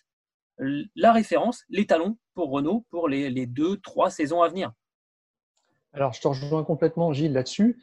[0.95, 4.71] la référence, l'étalon pour Renault pour les, les, deux, trois saisons à venir.
[5.93, 7.79] Alors, je te rejoins complètement, Gilles, là-dessus.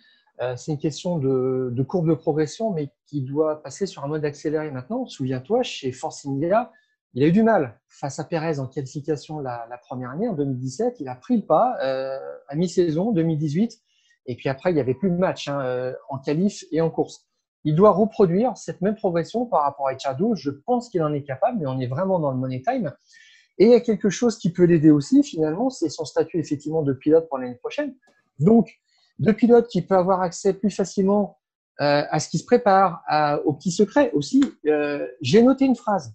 [0.57, 4.25] c'est une question de, de, courbe de progression, mais qui doit passer sur un mode
[4.25, 5.07] accéléré maintenant.
[5.07, 6.73] Souviens-toi, chez Force India,
[7.15, 10.97] il a eu du mal face à Pérez en qualification la, première année, en 2017.
[10.99, 13.81] Il a pris le pas euh, à mi-saison 2018.
[14.27, 16.91] Et puis après, il n'y avait plus de match hein, euh, en qualif et en
[16.91, 17.29] course.
[17.63, 20.35] Il doit reproduire cette même progression par rapport à Ricciardo.
[20.35, 22.93] Je pense qu'il en est capable, mais on est vraiment dans le money time.
[23.59, 26.83] Et il y a quelque chose qui peut l'aider aussi, finalement, c'est son statut effectivement
[26.83, 27.95] de pilote pour l'année prochaine.
[28.41, 28.81] Donc,
[29.21, 31.39] de pilote qui peut avoir accès plus facilement
[31.81, 34.43] euh, à ce qui se prépare, à, aux petits secrets aussi.
[35.21, 36.13] J'ai noté une phrase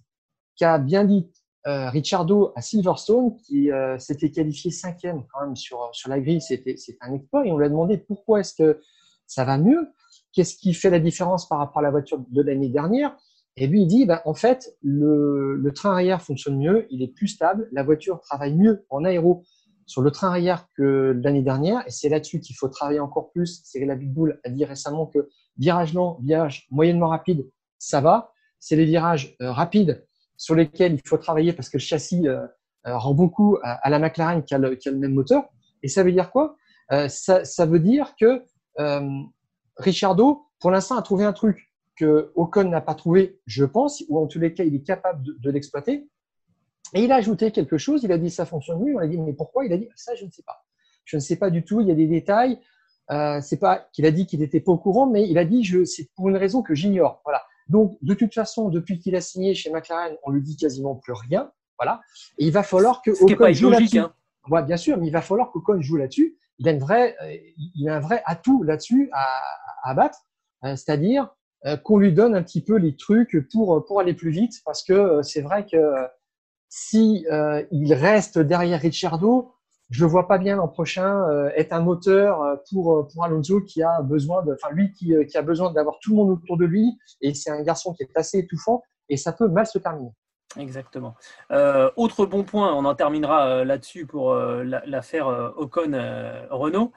[0.60, 1.26] qu'a bien dit
[1.66, 6.40] euh, Ricciardo à Silverstone, qui euh, s'était qualifié cinquième quand même sur, sur la grille,
[6.40, 7.46] c'était un exploit.
[7.46, 8.80] Et on lui a demandé pourquoi est-ce que
[9.26, 9.88] ça va mieux?
[10.32, 13.16] Qu'est-ce qui fait la différence par rapport à la voiture de l'année dernière?
[13.56, 17.08] Et lui, il dit, ben, en fait, le, le, train arrière fonctionne mieux, il est
[17.08, 19.42] plus stable, la voiture travaille mieux en aéro
[19.86, 21.82] sur le train arrière que l'année dernière.
[21.86, 23.60] Et c'est là-dessus qu'il faut travailler encore plus.
[23.64, 28.32] Cyril Abitboul a dit récemment que virage lent, virage moyennement rapide, ça va.
[28.60, 30.06] C'est les virages euh, rapides
[30.40, 32.46] sur lesquels il faut travailler parce que le châssis euh,
[32.86, 35.44] euh, rend beaucoup à, la McLaren qui a, le, même moteur.
[35.82, 36.56] Et ça veut dire quoi?
[36.92, 38.42] Euh, ça, veut dire que
[39.76, 44.18] Richardo, pour l'instant, a trouvé un truc que Ocon n'a pas trouvé, je pense, ou
[44.18, 46.08] en tous les cas, il est capable de, l'exploiter.
[46.94, 48.02] Et il a ajouté quelque chose.
[48.02, 48.96] Il a dit ça fonctionne mieux.
[48.96, 49.66] On a dit mais pourquoi?
[49.66, 50.64] Il a dit ça, je ne sais pas.
[51.04, 51.82] Je ne sais pas du tout.
[51.82, 52.58] Il y a des détails.
[53.10, 55.64] Euh, c'est pas qu'il a dit qu'il n'était pas au courant, mais il a dit
[55.64, 57.20] je c'est pour une raison que j'ignore.
[57.24, 57.42] Voilà.
[57.70, 61.12] Donc, de toute façon, depuis qu'il a signé chez McLaren, on lui dit quasiment plus
[61.12, 61.52] rien.
[61.78, 62.00] Voilà.
[62.36, 63.98] Et il va falloir que Ocon joue là-dessus.
[64.00, 64.12] Hein.
[64.48, 66.36] Ouais, bien sûr, mais il va falloir qu'Ocon joue là-dessus.
[66.58, 67.36] Il a, une vraie, euh,
[67.76, 69.24] il a un vrai atout là-dessus à,
[69.84, 70.18] à battre,
[70.64, 71.28] euh, c'est-à-dire
[71.64, 74.82] euh, qu'on lui donne un petit peu les trucs pour, pour aller plus vite, parce
[74.82, 75.94] que c'est vrai que
[76.68, 77.24] si
[77.70, 79.54] il reste derrière Ricciardo,
[79.90, 83.60] je vois pas bien l'an prochain euh, être un moteur euh, pour, euh, pour Alonso
[83.60, 86.56] qui a besoin de, enfin lui qui, qui a besoin d'avoir tout le monde autour
[86.56, 89.78] de lui et c'est un garçon qui est assez étouffant et ça peut mal se
[89.78, 90.12] terminer.
[90.58, 91.14] Exactement.
[91.52, 96.92] Euh, autre bon point, on en terminera euh, là-dessus pour euh, l'affaire Ocon-Renault.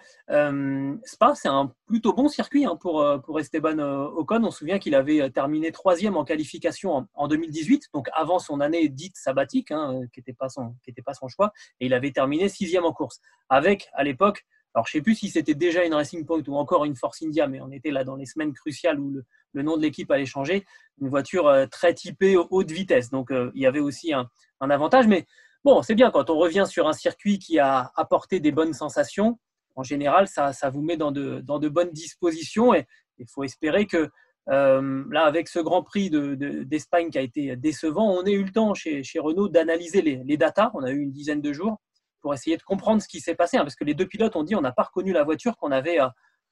[1.03, 4.43] Spa, c'est un plutôt bon circuit hein, pour, Esteban Ocon.
[4.43, 8.89] On se souvient qu'il avait terminé troisième en qualification en, 2018, donc avant son année
[8.89, 12.85] dite sabbatique, hein, qui n'était pas, son, pas son choix, et il avait terminé sixième
[12.85, 16.25] en course, avec à l'époque alors, je ne sais plus si c'était déjà une Racing
[16.25, 19.11] Point ou encore une Force India, mais on était là dans les semaines cruciales où
[19.11, 19.25] le,
[19.61, 20.65] nom de l'équipe allait changer.
[21.01, 23.09] Une voiture euh, très typée haute vitesse.
[23.09, 24.27] Donc, euh, il y avait aussi un,
[24.61, 25.07] avantage.
[25.07, 25.25] Mais
[25.63, 29.39] bon, c'est bien quand on revient sur un circuit qui a apporté des bonnes sensations.
[29.75, 32.73] En général, ça, vous met dans de, bonnes dispositions.
[32.73, 32.87] Et
[33.17, 34.09] il faut espérer que
[34.49, 38.51] euh, là, avec ce Grand Prix d'Espagne qui a été décevant, on ait eu le
[38.51, 40.71] temps chez, Renault d'analyser les, les datas.
[40.73, 41.77] On a eu une dizaine de jours
[42.23, 43.57] pour essayer de comprendre ce qui s'est passé.
[43.57, 45.71] Hein, parce que les deux pilotes ont dit on n'a pas reconnu la voiture qu'on
[45.71, 46.07] avait euh,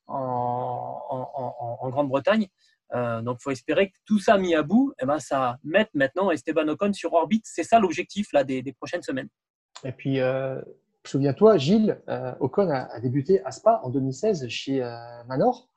[0.07, 2.47] en, Grande-Bretagne.
[2.93, 5.89] Euh, donc, il faut espérer que tout ça mis à bout, eh ben, ça mette
[5.93, 7.45] maintenant Esteban Ocon sur orbite.
[7.45, 9.29] C'est ça l'objectif là, des, prochaines semaines.
[9.83, 10.61] Et puis, euh,
[11.05, 11.99] souviens-toi, Gilles,
[12.39, 14.81] Ocon a, débuté à Spa en 2016 chez
[15.27, 15.69] Manor.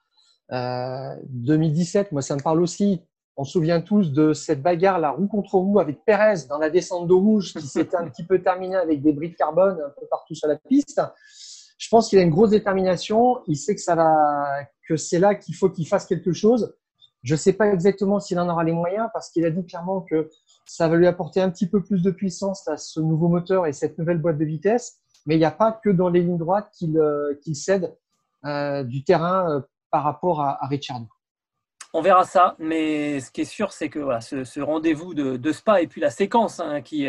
[0.50, 3.02] 2017, moi, ça me parle aussi
[3.36, 6.70] on se souvient tous de cette bagarre, la roue contre roue avec Pérez dans la
[6.70, 9.90] descente d'eau rouge qui s'était un petit peu terminée avec des bris de carbone un
[10.00, 11.00] peu partout sur la piste.
[11.76, 13.40] Je pense qu'il a une grosse détermination.
[13.46, 16.74] Il sait que va, que c'est là qu'il faut qu'il fasse quelque chose.
[17.24, 20.02] Je ne sais pas exactement s'il en aura les moyens parce qu'il a dit clairement
[20.02, 20.28] que
[20.66, 23.72] ça va lui apporter un petit peu plus de puissance à ce nouveau moteur et
[23.72, 25.00] cette nouvelle boîte de vitesse.
[25.26, 27.96] Mais il n'y a pas que dans les lignes droites qu'il euh, cède
[28.44, 29.60] euh, du terrain euh,
[29.90, 31.00] par rapport à, Richard.
[31.94, 35.86] on verra ça, mais ce qui est sûr, c'est que ce, rendez-vous de, Spa et
[35.86, 37.06] puis la séquence hein, qui,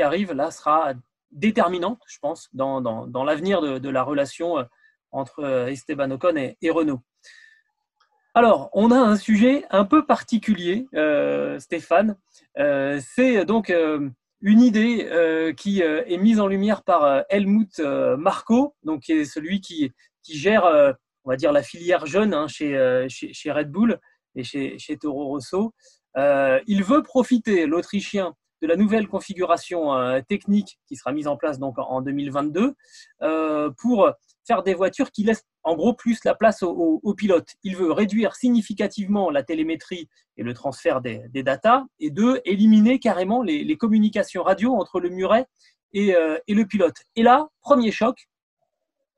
[0.00, 0.94] arrive là sera
[1.30, 2.80] déterminante, je pense, dans,
[3.24, 4.66] l'avenir de, la relation
[5.12, 7.02] entre Esteban Ocon et, Renault.
[8.34, 10.86] Alors, on a un sujet un peu particulier,
[11.58, 12.16] Stéphane.
[12.56, 13.72] c'est donc
[14.40, 19.92] une idée qui est mise en lumière par Helmut Marko, donc qui est celui qui,
[20.26, 20.64] gère,
[21.24, 22.74] on va dire, la filière jeune hein, chez,
[23.46, 23.98] Red Bull
[24.34, 25.74] et chez, chez Toro Rosso.
[26.16, 31.36] Euh, il veut profiter, l'Autrichien, de la nouvelle configuration euh, technique qui sera mise en
[31.36, 32.74] place donc en 2022
[33.22, 34.08] euh, pour
[34.46, 37.54] faire des voitures qui laissent en gros plus la place aux, pilotes.
[37.62, 43.42] Il veut réduire significativement la télémétrie et le transfert des, datas et deux, éliminer carrément
[43.42, 45.46] les, communications radio entre le muret
[45.92, 46.14] et,
[46.46, 46.96] et, le pilote.
[47.16, 48.28] Et là, premier choc,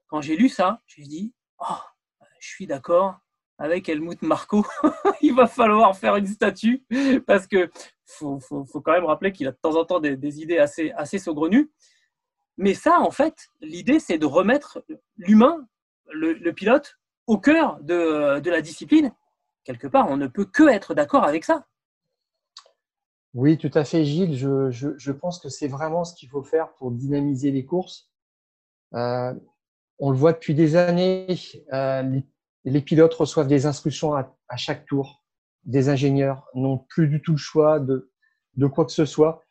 [0.09, 1.81] quand j'ai lu ça, j'ai dit, oh,
[2.41, 3.19] je suis d'accord,
[3.59, 4.67] avec Helmut Marco,
[5.23, 6.85] il va falloir faire une statue
[7.27, 7.71] parce que
[8.05, 8.41] faut,
[8.85, 11.71] quand même rappeler qu'il a de temps en temps des, idées assez saugrenues.
[12.57, 14.85] Mais ça, en fait, l'idée, c'est de remettre
[15.17, 15.67] l'humain,
[16.13, 19.13] le, pilote, au cœur de, de, la discipline.
[19.65, 21.67] Quelque part, on ne peut que être d'accord avec ça.
[23.35, 24.37] Oui, tout à fait, Gilles.
[24.37, 28.09] Je, je, pense que c'est vraiment ce qu'il faut faire pour dynamiser les courses.
[28.95, 29.35] Euh,
[29.99, 31.27] on le voit depuis des années.
[31.73, 32.21] Euh,
[32.65, 35.25] les pilotes reçoivent des instructions à, chaque tour.
[35.65, 38.13] Des ingénieurs n'ont plus du tout le choix de,
[38.57, 39.43] de quoi que ce soit.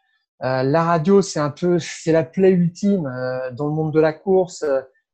[0.44, 3.04] Euh, la radio, c'est un peu, c'est la plaie ultime
[3.52, 4.64] dans le monde de la course.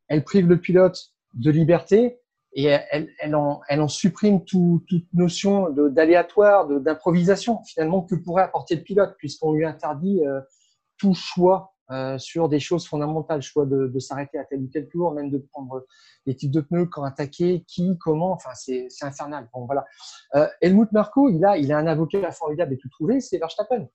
[0.07, 2.19] Elle prive le pilote de liberté
[2.53, 8.43] et elle, elle, en, elle en supprime tout, toute notion d'aléatoire, d'improvisation finalement que pourrait
[8.43, 10.21] apporter le pilote puisqu'on lui interdit
[10.97, 15.11] tout choix euh, sur des choses fondamentales, choix de, s'arrêter à tel ou tel tour,
[15.11, 15.87] même de prendre
[16.27, 19.49] les types de pneus, quand attaquer, qui, comment, enfin c'est infernal.
[19.51, 19.85] Bon voilà.
[20.35, 23.87] Euh, Helmut Marko, il a, il a un avocat formidable et tout trouvé, c'est Verstappen.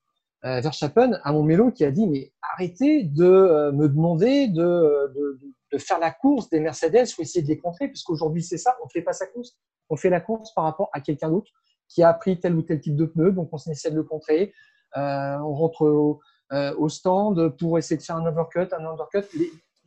[0.43, 5.13] Euh, Verstappen, à mon mélo, qui a dit mais arrêtez de euh, me demander de,
[5.15, 8.75] de, de, faire la course des Mercedes ou essayer de les contrer, puisqu'aujourd'hui c'est ça,
[8.81, 9.57] on ne fait pas sa course,
[9.89, 11.51] on fait la course par rapport à quelqu'un d'autre
[11.87, 14.53] qui a pris tel ou tel type de pneu, donc on essaie de le contrer.
[14.97, 16.19] Euh, on rentre au,
[16.51, 19.23] euh, au stand pour essayer de faire un overcut, un undercut.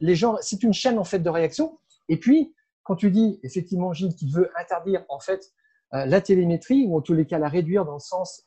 [0.01, 1.79] Les, gens, c'est une chaîne en fait de réaction.
[2.09, 5.53] Et puis, quand tu dis effectivement Gilles qui veut interdire en fait
[5.95, 8.45] euh, la télémétrie ou en tous les cas la réduire dans le sens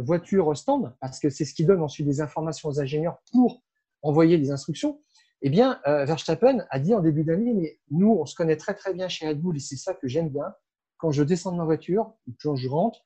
[0.00, 3.62] voiture stand, parce que c'est ce qui donne ensuite des informations aux ingénieurs pour
[4.02, 5.00] envoyer des instructions.
[5.42, 8.94] Eh bien, Verstappen a dit en début d'année, mais nous, on se connaît très très
[8.94, 10.54] bien chez Red Bull et c'est ça que j'aime bien.
[10.98, 13.00] Quand je descends de ma voiture, quand je rentre,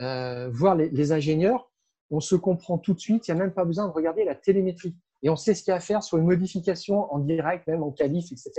[0.00, 1.70] voir les ingénieurs,
[2.12, 3.26] on se comprend tout de suite.
[3.26, 4.94] Il n'y a même pas besoin de regarder la télémétrie.
[5.22, 7.82] Et on sait ce qu'il y a à faire sur une modification en direct, même
[7.82, 8.52] en qualif, etc.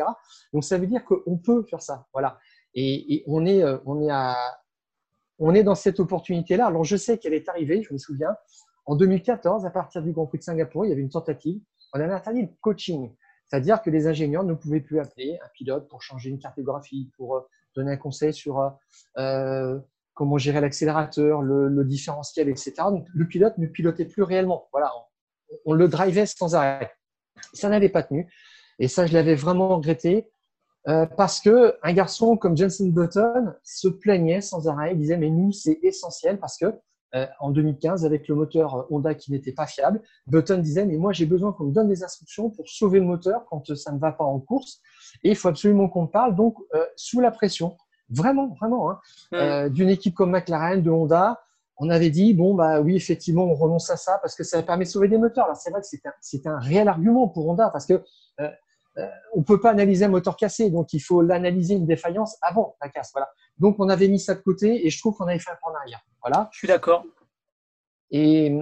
[0.53, 2.07] Donc, ça veut dire qu'on peut faire ça.
[2.13, 2.39] Voilà.
[2.73, 4.35] Et, on, est, euh, on, est à,
[5.37, 6.67] on est dans cette opportunité-là.
[6.67, 8.35] Alors, je sais qu'elle est arrivée, je me souviens,
[8.85, 11.61] en 2014, à partir du Grand Prix de Singapour, il y avait une tentative.
[11.93, 13.13] On avait interdit le coaching.
[13.47, 17.35] C'est-à-dire que les ingénieurs ne pouvaient plus appeler un pilote pour changer une cartographie, pour
[17.35, 17.41] euh,
[17.75, 18.73] donner un conseil sur
[19.17, 19.79] euh,
[20.13, 22.73] comment gérer l'accélérateur, le, différentiel, etc.
[22.89, 24.67] Donc, le pilote ne pilotait plus réellement.
[24.71, 24.91] Voilà,
[25.65, 26.91] on, le drivait sans arrêt.
[27.53, 28.31] Ça n'avait pas tenu.
[28.79, 30.29] Et ça, je l'avais vraiment regretté
[30.87, 34.93] euh, parce que un garçon comme Jensen Button se plaignait sans arrêt.
[34.93, 36.73] Il disait mais nous c'est essentiel parce que
[37.15, 41.13] euh, en 2015 avec le moteur Honda qui n'était pas fiable, Button disait mais moi
[41.13, 44.11] j'ai besoin qu'on me donne des instructions pour sauver le moteur quand ça ne va
[44.11, 44.81] pas en course
[45.23, 47.77] et il faut absolument qu'on parle donc euh, sous la pression.
[48.09, 48.91] Vraiment, vraiment.
[48.91, 48.99] Hein.
[49.33, 51.41] Euh, d'une équipe comme McLaren, de Honda,
[51.77, 54.85] on avait dit bon bah oui effectivement on renonce à ça parce que ça permet
[54.85, 55.45] de sauver des moteurs.
[55.45, 55.87] Alors c'est vrai que
[56.21, 58.03] c'est un, un, réel argument pour Honda parce que
[58.97, 62.75] euh, on peut pas analyser un moteur cassé donc il faut l'analyser une défaillance avant
[62.81, 63.11] la casse.
[63.13, 63.29] Voilà.
[63.57, 65.71] Donc on avait mis ça de côté et je trouve qu'on avait fait un pas
[65.71, 66.01] en arrière.
[66.21, 66.49] Voilà.
[66.51, 67.03] Je suis d'accord.
[68.11, 68.55] Et,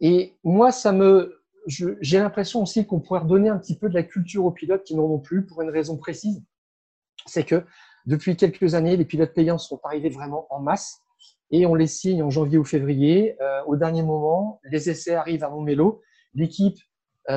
[0.00, 4.02] et moi ça me j'ai l'impression aussi qu'on pourrait redonner un petit peu de la
[4.02, 6.42] culture aux pilotes qui n'en ont plus pour une raison précise.
[7.26, 7.64] C'est que
[8.06, 11.02] depuis quelques années, les pilotes payants sont arrivés vraiment en masse
[11.50, 13.36] et on les signe en janvier ou février.
[13.42, 16.00] Euh, au dernier moment, les essais arrivent à Montmélo.
[16.34, 16.78] L'équipe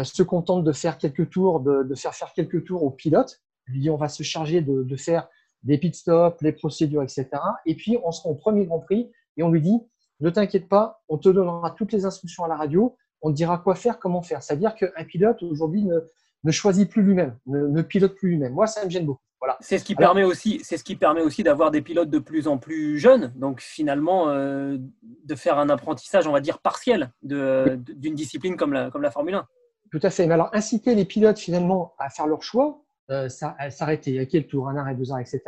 [0.03, 3.41] se contente de faire quelques tours, de, faire faire quelques tours aux pilotes.
[3.67, 5.27] Lui on va se charger de, faire
[5.63, 7.27] des pit stops, les procédures, etc.
[7.65, 9.79] Et puis on sera au premier Grand Prix et on lui dit
[10.19, 13.57] ne t'inquiète pas, on te donnera toutes les instructions à la radio, on te dira
[13.57, 14.43] quoi faire, comment faire.
[14.43, 18.53] C'est-à-dire qu'un pilote aujourd'hui ne, choisit plus lui-même, ne, ne pilote plus lui-même.
[18.53, 19.21] Moi, ça me gêne beaucoup.
[19.59, 22.47] C'est ce qui permet aussi, c'est ce qui permet aussi d'avoir des pilotes de plus
[22.47, 23.33] en plus jeunes.
[23.35, 24.77] Donc finalement, euh,
[25.25, 29.35] de faire un apprentissage, on va dire partiel, d'une discipline comme la, comme la Formule
[29.35, 29.47] 1.
[29.91, 30.25] Tout à fait.
[30.25, 34.69] Mais alors inciter les pilotes finalement à faire leur choix, euh, s'arrêter, à quel tour,
[34.69, 35.41] un arrêt, deux arrêts, etc.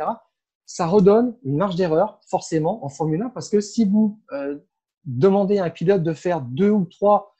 [0.66, 4.58] ça redonne une marge d'erreur, forcément, en Formule 1, parce que si vous euh,
[5.04, 7.34] demandez à un pilote de faire deux ou trois,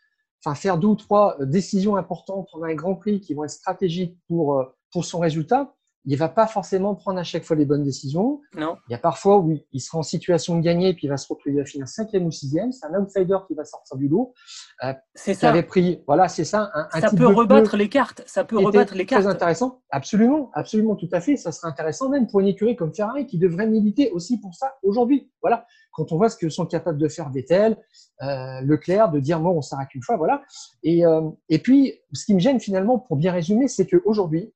[0.44, 4.18] enfin, faire deux ou trois décisions importantes pendant un grand prix qui vont être stratégiques
[4.26, 5.74] pour, euh, pour son résultat,
[6.06, 8.40] il va pas forcément prendre à chaque fois les bonnes décisions.
[8.56, 8.76] Non.
[8.88, 11.26] Il y a parfois où il sera en situation de gagner puis il va se
[11.32, 12.72] retrouver à finir cinquième ou sixième.
[12.72, 14.34] C'est un outsider qui va sortir du lot.
[14.82, 15.50] Euh, c'est ça.
[15.50, 16.70] Avait pris, voilà, c'est ça.
[16.74, 18.22] Un, ça peut rebattre les cartes.
[18.26, 19.22] Ça peut rebattre les cartes.
[19.22, 19.82] Très intéressant.
[19.90, 21.36] Absolument, absolument, tout à fait.
[21.36, 24.74] Ça serait intéressant même pour une écurie comme Ferrari qui devrait militer aussi pour ça
[24.82, 25.30] aujourd'hui.
[25.40, 25.66] Voilà.
[25.92, 27.76] Quand on voit ce que sont capables de faire Vettel,
[28.22, 30.42] euh, Leclerc, de dire bon, on s'arrête une fois, voilà.
[30.82, 34.52] Et, euh, et puis, ce qui me gêne finalement, pour bien résumer, c'est qu'aujourd'hui,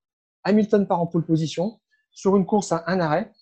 [0.48, 1.78] Hamilton part en pole position
[2.10, 3.32] sur une course à un arrêt.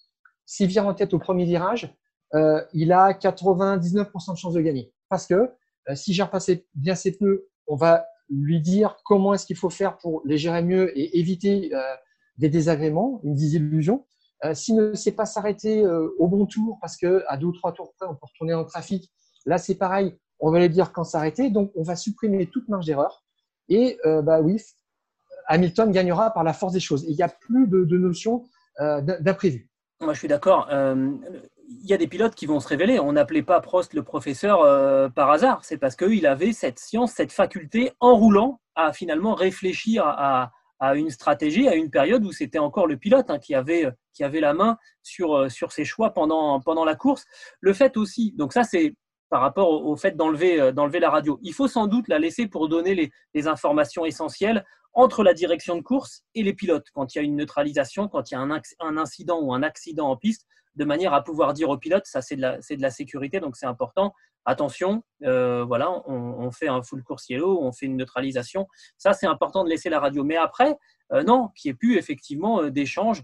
[0.45, 1.95] S'il vire en tête au premier virage,
[2.35, 4.93] euh, il a 99% de chances de gagner.
[5.09, 5.53] Parce que
[5.89, 9.71] euh, si j'ai repassé bien ses pneus, on va lui dire comment est-ce qu'il faut
[9.71, 11.81] faire pour les gérer mieux et éviter euh,
[12.39, 14.05] des désagréments, une désillusion.
[14.53, 17.95] S'il ne sait pas s'arrêter au bon tour, parce que à deux ou trois tours
[17.95, 19.11] près, on peut retourner en trafic,
[19.47, 21.49] là c'est pareil, on va lui dire quand s'arrêter.
[21.49, 23.25] Donc on va supprimer toute marge d'erreur.
[23.71, 24.61] Et bah oui,
[25.47, 27.05] Hamilton gagnera par la force des choses.
[27.09, 28.45] il n'y a plus de, notion
[28.81, 29.69] euh, d'imprévu.
[30.01, 30.69] Moi, je suis d'accord.
[30.71, 31.13] Euh,
[31.69, 33.01] il y a des pilotes qui vont se révéler.
[33.01, 35.65] On n'appelait pas Prost le professeur euh, par hasard.
[35.65, 40.53] C'est parce qu'il avait cette science, cette faculté, en roulant, à finalement réfléchir à,
[40.95, 44.41] une stratégie, à une période où c'était encore le pilote hein, qui, avait, qui avait
[44.41, 47.25] la main sur, sur ses choix pendant, pendant la course.
[47.61, 48.95] Le fait aussi, donc ça c'est
[49.31, 51.39] par rapport au, fait d'enlever, d'enlever la radio.
[51.43, 54.65] Il faut sans doute la laisser pour donner les informations essentielles
[54.97, 58.31] entre la direction de course et les pilotes, quand il y a une neutralisation, quand
[58.31, 61.69] il y a un, incident ou un accident en piste, de manière à pouvoir dire
[61.69, 64.15] aux pilotes, ça c'est de, la, sécurité, donc c'est important.
[64.47, 68.67] Attention, euh, voilà, on, fait un full course yellow, on fait une neutralisation.
[68.97, 70.25] Ça c'est important de laisser la radio.
[70.25, 70.79] Mais après,
[71.13, 73.23] euh, non, qu'il n'y ait plus effectivement euh, d'échanges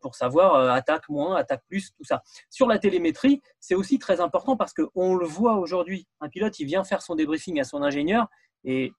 [0.00, 2.22] pour savoir attaque moins, attaque plus, tout ça.
[2.50, 6.06] Sur la télémétrie, c'est aussi très important parce qu'on le voit aujourd'hui.
[6.20, 8.28] Un pilote, il vient faire son débriefing à son ingénieur
[8.62, 8.92] et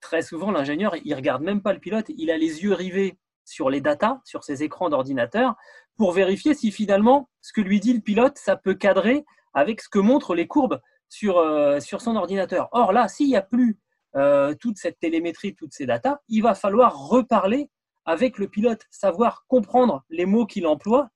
[0.00, 3.70] très souvent, l'ingénieur, il regarde même pas le pilote, il a les yeux rivés sur
[3.70, 5.54] les datas, sur ses écrans d'ordinateur,
[5.96, 9.88] pour vérifier si finalement ce que lui dit le pilote, ça peut cadrer avec ce
[9.88, 12.68] que montrent les courbes sur, euh, son ordinateur.
[12.72, 13.78] Or là, s'il n'y a plus
[14.16, 17.68] euh, toute cette télémétrie, toutes ces datas, il va falloir reparler
[18.06, 21.08] avec le pilote, savoir comprendre les mots qu'il emploie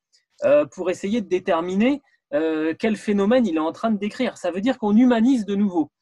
[0.45, 2.03] euh, pour essayer de déterminer
[2.81, 4.39] quel phénomène il est en train de décrire.
[4.39, 5.93] Ça veut dire qu'on humanise de nouveau.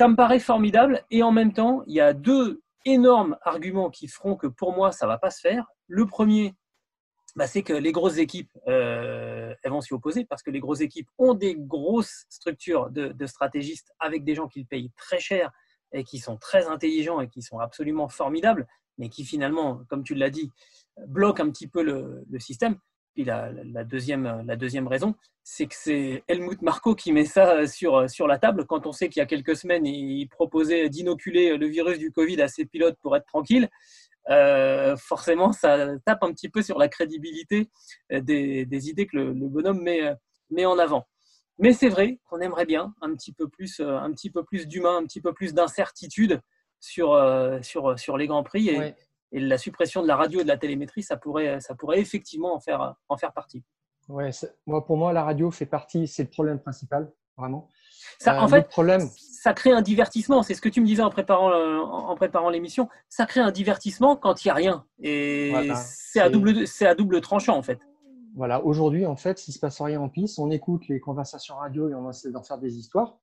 [0.00, 4.08] Ça me paraît formidable et en même temps, il y a deux énormes arguments qui
[4.08, 5.66] feront que pour moi, ça ne va pas se faire.
[5.88, 6.54] Le premier,
[7.36, 10.80] bah, c'est que les grosses équipes, euh, elles vont s'y opposer parce que les grosses
[10.80, 15.52] équipes ont des grosses structures de, stratégistes avec des gens qu'ils payent très cher
[15.92, 20.14] et qui sont très intelligents et qui sont absolument formidables, mais qui finalement, comme tu
[20.14, 20.50] l'as dit,
[21.08, 22.78] bloquent un petit peu le système.
[23.14, 23.50] Puis la,
[23.84, 28.38] deuxième, la deuxième raison, c'est que c'est Helmut Marco qui met ça sur, sur la
[28.38, 32.12] table quand on sait qu'il y a quelques semaines, il proposait d'inoculer le virus du
[32.12, 33.68] Covid à ses pilotes pour être tranquille.
[34.28, 37.68] Euh, forcément, ça tape un petit peu sur la crédibilité
[38.10, 40.14] des, des idées que le, bonhomme met,
[40.50, 41.08] met en avant.
[41.58, 44.98] Mais c'est vrai qu'on aimerait bien un petit peu plus, un petit peu plus d'humain,
[44.98, 46.40] un petit peu plus d'incertitude
[46.78, 47.18] sur,
[47.62, 48.70] sur, sur les grands prix.
[49.32, 52.54] Et la suppression de la radio et de la télémétrie, ça pourrait, ça pourrait effectivement
[52.54, 53.62] en faire, en faire partie.
[54.08, 54.30] Ouais,
[54.66, 57.68] moi, pour moi, la radio fait partie, c'est le problème principal, vraiment.
[58.18, 59.08] Ça, en euh, fait, problème...
[59.16, 60.42] ça crée un divertissement.
[60.42, 62.88] C'est ce que tu me disais en préparant, en préparant l'émission.
[63.08, 64.84] Ça crée un divertissement quand il n'y a rien.
[65.00, 67.78] Et c'est à, double, à double tranchant, en fait.
[68.34, 71.56] Voilà, aujourd'hui, en fait, s'il ne se passe rien en piste, on écoute les conversations
[71.56, 73.18] radio et on essaie d'en faire des histoires.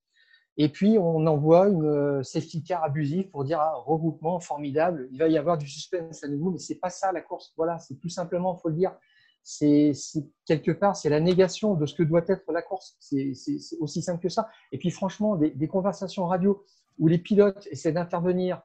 [0.60, 5.20] Et puis, on envoie une euh, safety car abusive pour dire ah, regroupement formidable, il
[5.20, 7.54] va y avoir du suspense à nouveau, mais c'est pas ça la course.
[7.56, 8.96] Voilà, c'est tout simplement, faut le dire,
[9.44, 9.94] c'est
[10.46, 12.98] quelque part, c'est la négation de ce que doit être la course.
[13.00, 13.34] C'est
[13.80, 14.50] aussi simple que ça.
[14.72, 16.66] Et puis, franchement, des, des conversations radio
[16.98, 18.62] où les pilotes essaient d'intervenir,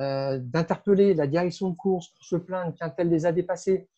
[0.00, 3.88] euh, d'interpeller la direction de course pour se plaindre qu'un tel les a dépassés,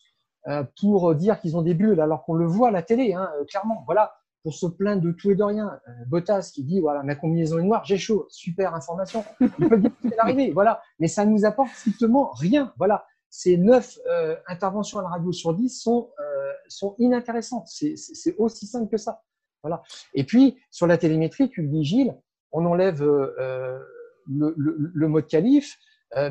[0.49, 3.31] euh, pour dire qu'ils ont des bulles, alors qu'on le voit à la télé, hein,
[3.49, 3.83] clairement.
[3.87, 5.81] Voilà, pour se plaindre de tout et de rien.
[5.89, 9.25] Euh, Bottas qui dit voilà ma combinaison est noire, j'ai chaud, super information.
[9.41, 10.81] Il peut dire c'est arrivé, voilà.
[10.99, 13.07] Mais ça nous apporte strictement rien, voilà.
[13.31, 17.67] Ces neuf euh, interventions à la radio sur 10 sont euh, sont inintéressantes.
[17.67, 19.23] C'est aussi simple que ça,
[19.63, 19.83] voilà.
[20.15, 22.17] Et puis sur la télémétrie, tu le dis Gilles,
[22.53, 25.77] on enlève le, mode qualif,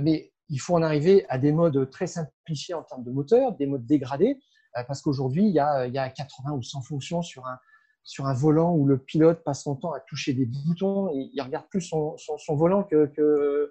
[0.02, 3.68] mais il faut en arriver à des modes très simplifiés en termes de moteur, des
[3.68, 4.40] modes dégradés,
[4.88, 7.60] parce qu'aujourd'hui il y a 80 ou 100 fonctions sur un
[8.08, 11.42] sur un volant où le pilote passe son temps à toucher des boutons et il
[11.42, 13.70] regarde plus son, son, volant que, que,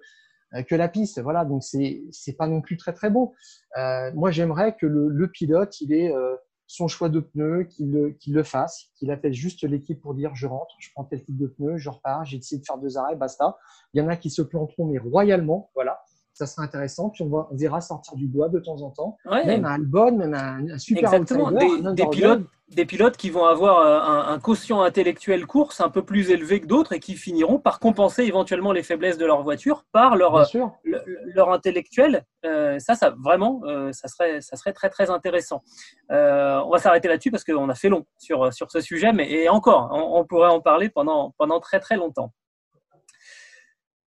[0.67, 1.19] que, la piste.
[1.19, 3.33] Voilà, donc c'est c'est pas non plus très très beau.
[3.77, 6.35] Euh, moi, j'aimerais que le, le, pilote il ait euh,
[6.67, 10.45] son choix de pneus, qu'il le, le, fasse, qu'il appelle juste l'équipe pour dire je
[10.45, 13.15] rentre, je prends tel type de pneu, je repars, j'ai décidé de faire deux arrêts,
[13.15, 13.57] basta.
[13.95, 15.99] Il y en a qui se planteront, mais royalement, voilà
[16.37, 17.09] ça sera intéressant.
[17.09, 19.17] Puis on, verra sortir du bois de temps en temps.
[19.45, 21.51] Même un Albon, même un, super Exactement.
[21.51, 26.29] des, pilotes, des pilotes qui vont avoir euh, un, quotient intellectuel course un peu plus
[26.29, 30.15] élevé que d'autres et qui finiront par compenser éventuellement les faiblesses de leur voiture par
[30.15, 30.45] leur,
[30.83, 32.23] leur intellectuel.
[32.45, 35.63] Euh, ça, ça vraiment, euh, ça, serait, ça serait très très intéressant.
[36.09, 39.49] on va s'arrêter là-dessus parce qu'on a fait long sur, sur ce sujet, mais et
[39.49, 42.31] encore, on, on pourrait en parler pendant, pendant très très longtemps.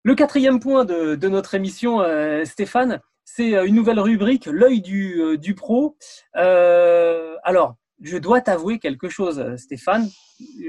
[0.10, 5.22] Le quatrième point de, notre émission, euh, Stéphane, c'est euh, une nouvelle rubrique, l'œil du,
[5.22, 5.97] euh, pro.
[6.34, 10.07] alors, je dois t'avouer quelque chose, Stéphane.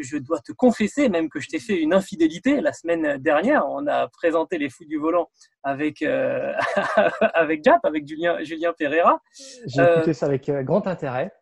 [0.02, 3.64] Je dois te confesser même que je t'ai fait une infidélité la semaine dernière.
[3.66, 5.30] On a présenté les fous du volant
[5.62, 6.02] avec,
[7.32, 9.22] avec Jap, avec Julien, Julien Pereira.
[9.64, 11.32] J'ai écouté ça avec grand intérêt.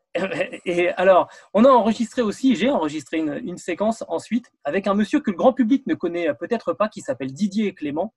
[0.65, 5.31] Et alors, on a enregistré aussi, j'ai enregistré une, séquence ensuite avec un monsieur que
[5.31, 8.15] le grand public ne connaît peut-être pas, qui s'appelle Didier Clément,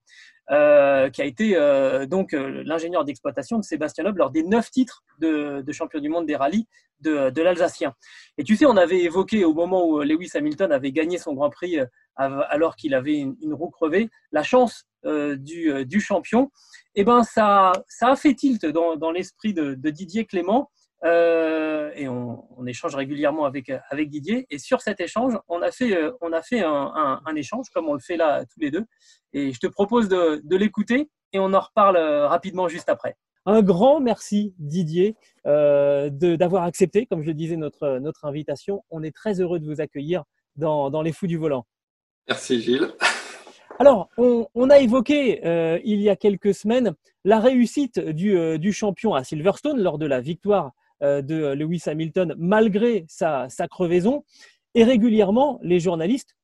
[0.51, 4.69] euh, qui a été euh, donc euh, l'ingénieur d'exploitation de Sébastien Loeb lors des neuf
[4.69, 6.67] titres de, champion du monde des rallyes
[6.99, 7.95] de, l'Alsacien.
[8.37, 11.49] Et tu sais, on avait évoqué au moment où Lewis Hamilton avait gagné son Grand
[11.49, 11.77] Prix
[12.15, 16.51] alors qu'il avait une, roue crevée, la chance du, champion.
[16.95, 20.69] Eh ben ça, ça a fait tilt dans, l'esprit de Didier Clément.
[21.03, 24.45] Euh, et on, échange régulièrement avec, avec Didier.
[24.49, 27.93] Et sur cet échange, on a fait, euh, on a fait un, échange comme on
[27.93, 28.85] le fait là tous les deux.
[29.33, 33.15] Et je te propose de, l'écouter et on en reparle euh, rapidement juste après.
[33.47, 38.83] Un grand merci Didier d'avoir accepté, comme je le disais, notre, notre invitation.
[38.91, 40.23] On est très heureux de vous accueillir
[40.55, 41.65] dans, dans les Fous du Volant.
[42.29, 42.93] Merci Gilles.
[43.79, 45.41] Alors, on, a évoqué
[45.83, 46.93] il y a quelques semaines
[47.25, 50.69] la réussite du, du, champion à Silverstone lors de la victoire euh,
[51.01, 54.23] de Lewis Hamilton malgré sa, crevaison.
[54.73, 56.35] Et régulièrement, les journalistes,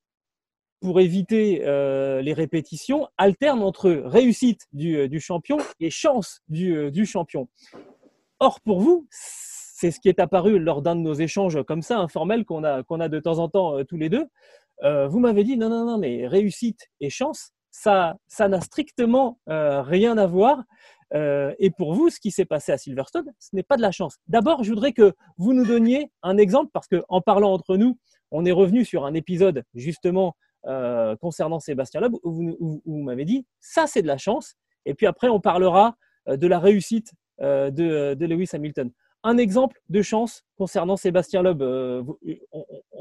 [0.82, 7.48] pour éviter euh, les répétitions, alternent entre réussite du, euh, champion et chance du, champion.
[8.40, 11.98] Or, pour vous, c'est ce qui est apparu lors d'un de nos échanges comme ça,
[11.98, 14.26] informels, qu'on a, a de temps en temps tous les deux.
[14.84, 20.18] vous m'avez dit non, non, non, mais réussite et chance, ça, ça n'a strictement rien
[20.18, 20.64] à voir.
[21.14, 23.92] Euh, et pour vous, ce qui s'est passé à Silverstone, ce n'est pas de la
[23.92, 24.18] chance.
[24.28, 27.98] D'abord, je voudrais que vous nous donniez un exemple, parce qu'en parlant entre nous,
[28.32, 30.36] on est revenu sur un épisode justement
[30.66, 34.56] euh, concernant Sébastien Loeb, où vous, m'avez dit, ça c'est de la chance.
[34.86, 35.96] Et puis après, on parlera
[36.28, 38.92] euh, de la réussite de Lewis Hamilton
[39.24, 42.02] un exemple de chance concernant Sébastien Loeb euh,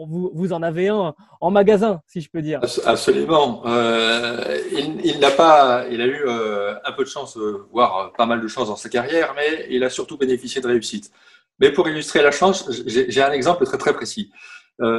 [0.08, 2.60] vous, en avez un en magasin, si je peux dire.
[2.84, 3.62] Absolument.
[3.66, 4.58] Euh,
[5.04, 7.38] il, n'a pas, il a eu euh, un peu de chance,
[7.72, 11.10] voire pas mal de chance dans sa carrière, mais il a surtout bénéficié de réussite.
[11.58, 14.30] Mais pour illustrer la chance, j'ai un exemple très très précis.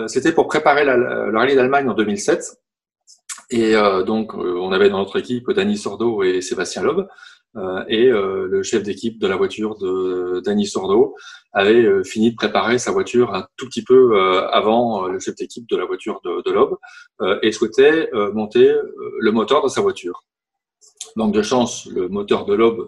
[0.07, 2.57] C'était pour préparer le rallye d'Allemagne en 2007.
[3.51, 3.73] Et
[4.07, 7.07] donc, on avait dans notre équipe Dany Sordo et Sébastien Loeb.
[7.55, 11.15] Euh, et euh, le chef d'équipe de la voiture de Danny Sordo
[11.53, 14.19] avait euh, fini de préparer sa voiture un tout petit peu
[14.51, 16.75] avant le chef d'équipe de la voiture de, de Loeb
[17.41, 18.73] et souhaitait monter
[19.19, 20.23] le moteur de sa voiture.
[21.15, 22.79] Donc de chance, le moteur de Loeb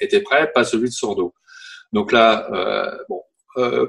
[0.00, 1.34] était prêt, pas celui de Sordo.
[1.92, 2.48] Donc là,
[3.08, 3.22] bon,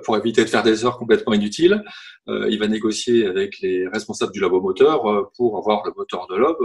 [0.03, 1.83] pour éviter de faire des heures complètement inutiles,
[2.27, 6.57] il va négocier avec les responsables du labo moteur pour avoir le moteur de Loeb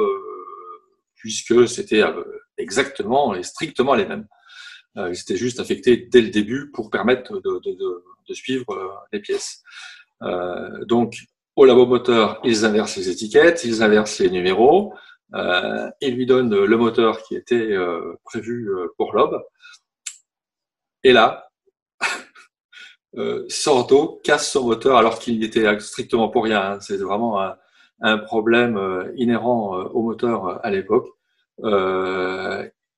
[1.23, 2.25] puisque c'était euh,
[2.63, 4.27] exactement et strictement les mêmes.
[4.97, 9.63] Euh, ils étaient juste affectés dès le début pour permettre de, suivre euh, les pièces.
[10.87, 11.17] donc,
[11.57, 14.95] au labo moteur, ils inversent les étiquettes, ils inversent les numéros,
[15.35, 17.77] ils lui donnent le moteur qui était
[18.25, 19.43] prévu pour l'OB.
[21.05, 21.51] Et là,
[23.49, 26.79] Sordo casse son moteur alors qu'il était strictement pour rien.
[26.81, 27.41] C'est vraiment
[28.01, 31.09] un, problème euh, inhérent euh, au moteur euh, à l'époque.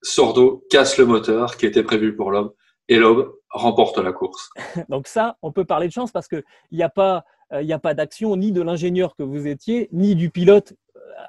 [0.03, 2.53] Sordo casse le moteur qui était prévu pour l'homme
[2.89, 4.51] et l'homme remporte la course.
[4.89, 6.43] Donc ça, on peut parler de chance parce qu'il
[6.73, 10.31] n'y a pas, il a pas d'action ni de l'ingénieur que vous étiez, ni du
[10.31, 10.75] pilote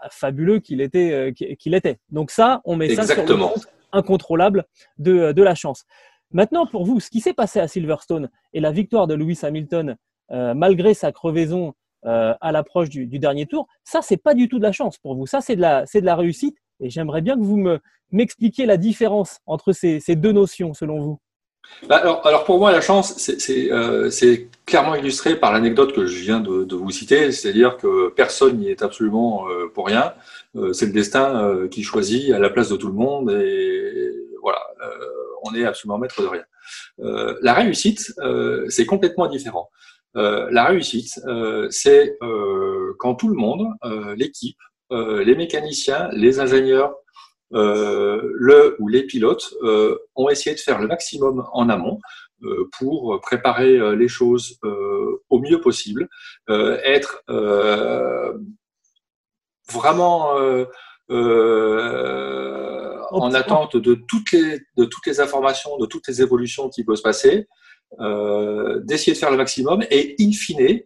[0.09, 1.99] fabuleux qu'il était, qu'il était.
[2.09, 3.35] Donc ça, on met ça sur le
[3.91, 4.65] incontrôlable
[4.97, 5.85] de, de, la chance.
[6.31, 9.95] Maintenant, pour vous, ce qui s'est passé à Silverstone et la victoire de Lewis Hamilton,
[10.29, 11.73] malgré sa crevaison
[12.05, 13.67] euh, à l'approche du, dernier tour.
[13.83, 15.25] Ça, c'est pas du tout de la chance pour vous.
[15.25, 16.55] Ça, c'est de la, c'est de la réussite.
[16.79, 17.79] Et j'aimerais bien que vous me,
[18.11, 21.19] m'expliquiez la différence entre ces, deux notions, selon vous.
[21.89, 26.19] Bah, alors, pour moi, la chance, c'est, euh, c'est, clairement illustré par l'anecdote que je
[26.19, 30.13] viens de, vous citer, c'est-à-dire que personne n'y est absolument euh, pour rien.
[30.73, 34.11] c'est le destin qui choisit à la place de tout le monde, et
[34.41, 34.61] voilà,
[35.43, 36.45] on est absolument maître de rien.
[37.41, 38.13] la réussite,
[38.69, 39.69] c'est complètement différent.
[40.15, 41.19] la réussite,
[41.69, 42.17] c'est
[42.99, 43.67] quand tout le monde,
[44.17, 44.57] l'équipe,
[44.95, 46.95] les mécaniciens, les ingénieurs,
[47.51, 49.53] le ou les pilotes
[50.15, 51.99] ont essayé de faire le maximum en amont
[52.43, 56.09] euh, pour préparer euh, les choses euh, au mieux possible,
[56.49, 57.23] être
[59.71, 60.31] vraiment
[63.11, 66.97] en attente de toutes, les, de toutes les informations, de toutes les évolutions qui peuvent
[66.97, 67.47] se passer,
[67.99, 70.81] d'essayer de faire le maximum et in fine,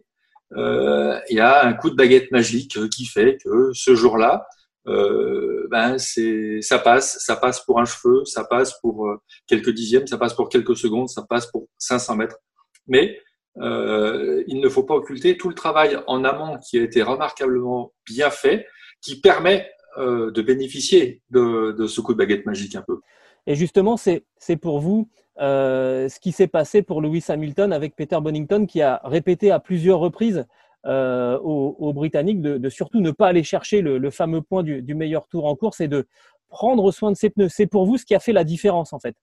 [0.56, 4.46] il y a un coup de baguette magique qui fait que ce jour-là,
[4.86, 9.70] euh, ben c'est ça passe, ça passe pour un cheveu, ça passe pour euh, quelques
[9.70, 12.38] dixièmes, ça passe pour quelques secondes, ça passe pour 500 mètres.
[12.86, 13.20] Mais
[13.58, 17.92] euh, il ne faut pas occulter tout le travail en amont qui a été remarquablement
[18.06, 18.66] bien fait,
[19.02, 23.00] qui permet euh, de bénéficier de, ce coup de baguette magique un peu.
[23.46, 25.08] Et justement, c'est pour vous
[25.40, 29.58] euh, ce qui s'est passé pour Lewis Hamilton avec Peter Bonington, qui a répété à
[29.58, 30.46] plusieurs reprises
[30.86, 35.46] euh, aux, Britanniques de, surtout ne pas aller chercher le, fameux point du, meilleur tour
[35.46, 36.06] en course et de
[36.48, 37.48] prendre soin de ses pneus.
[37.48, 39.16] C'est pour vous ce qui a fait la différence en fait.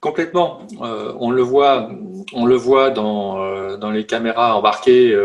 [0.00, 0.60] Complètement.
[0.82, 1.90] Euh, on le voit,
[2.32, 5.16] on le voit dans, dans les caméras embarquées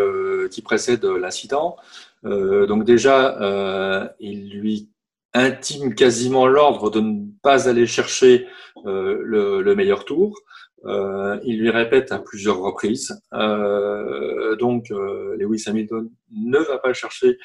[0.51, 1.77] qui précèdent l'incident.
[2.23, 4.90] donc déjà, il lui
[5.33, 8.47] intime quasiment l'ordre de ne pas aller chercher
[8.83, 10.37] le, le, meilleur tour.
[10.85, 13.21] Euh, il lui répète à plusieurs reprises.
[13.33, 17.37] Euh, donc, euh, Lewis Hamilton ne va pas chercher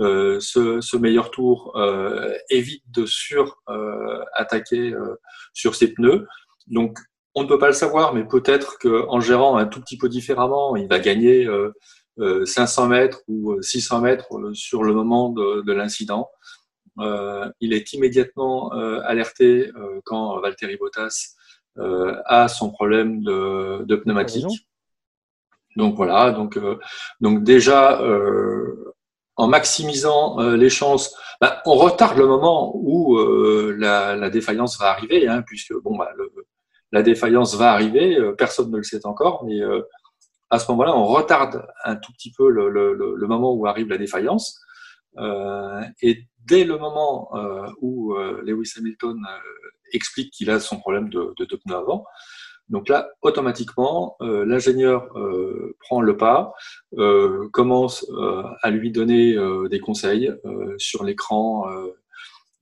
[0.00, 4.94] euh, ce, meilleur tour, euh, évite de sur-attaquer
[5.52, 6.26] sur ses pneus.
[6.68, 6.98] Donc,
[7.34, 10.76] on ne peut pas le savoir, mais peut-être qu'en gérant un tout petit peu différemment,
[10.76, 11.48] il va gagner
[12.18, 16.30] 500 mètres ou 600 mètres sur le moment de l'incident.
[16.98, 19.70] Il est immédiatement alerté
[20.04, 21.34] quand Valtteri Bottas
[21.78, 24.46] euh, a son problème de, de pneumatique.
[25.74, 26.78] Donc voilà, donc, euh,
[27.20, 28.94] donc déjà, euh,
[29.34, 35.26] en maximisant les chances, bah, on retarde le moment où la, la, défaillance va arriver,
[35.26, 36.32] hein, puisque bon, bah, le,
[36.92, 39.60] la défaillance va arriver, personne ne le sait encore, mais
[40.50, 43.88] à ce moment-là, on retarde un tout petit peu le, le, le moment où arrive
[43.88, 44.64] la défaillance.
[45.18, 49.18] Euh, et dès le moment euh, où Lewis Hamilton
[49.92, 52.04] explique qu'il a son problème de, de, de avant.
[52.68, 56.54] Donc là, automatiquement, euh, l'ingénieur euh, prend le pas,
[56.96, 61.66] euh, commence euh, à lui donner euh, des conseils euh, sur l'écran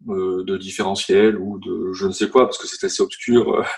[0.04, 3.64] de différentiel ou de je ne sais quoi, parce que c'est assez obscur.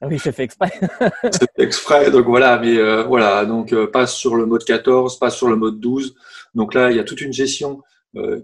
[0.00, 0.70] Ah oui, c'est fait exprès.
[1.32, 5.48] c'est fait exprès, donc voilà, mais voilà, donc passe sur le mode 14, passe sur
[5.48, 6.14] le mode 12.
[6.54, 7.80] Donc là, il y a toute une gestion